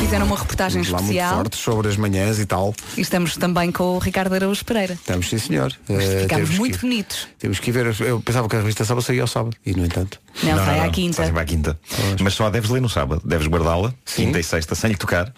[0.00, 2.74] Fizeram uma reportagem Lá muito especial fortes sobre as manhãs e tal.
[2.96, 4.94] e estamos também com o Ricardo Araújo Pereira.
[4.94, 5.72] Estamos, sim senhor.
[5.88, 7.28] Eh, Ficámos muito que, bonitos.
[7.38, 7.94] temos que ver.
[8.00, 9.56] Eu pensava que a revista Sábado saía ao sábado.
[9.64, 10.18] E no entanto.
[10.42, 11.16] Não, sai à quinta.
[11.16, 11.78] Sai sempre à quinta.
[12.20, 13.22] Mas só a deves ler no sábado.
[13.24, 15.32] Deves guardá-la, quinta e sexta, sem lhe tocar.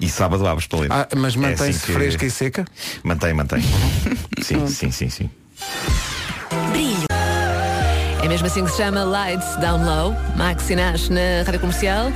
[0.00, 0.92] E sábado abres para ler.
[0.92, 2.64] Ah, mas É mantém-se assim que- fresca e seca?
[3.04, 3.62] Mantém, mantém.
[4.42, 5.30] sim, sim, sim, sim.
[8.22, 12.12] É mesmo assim que se chama Lights Down Low, Max Sinach na rádio comercial.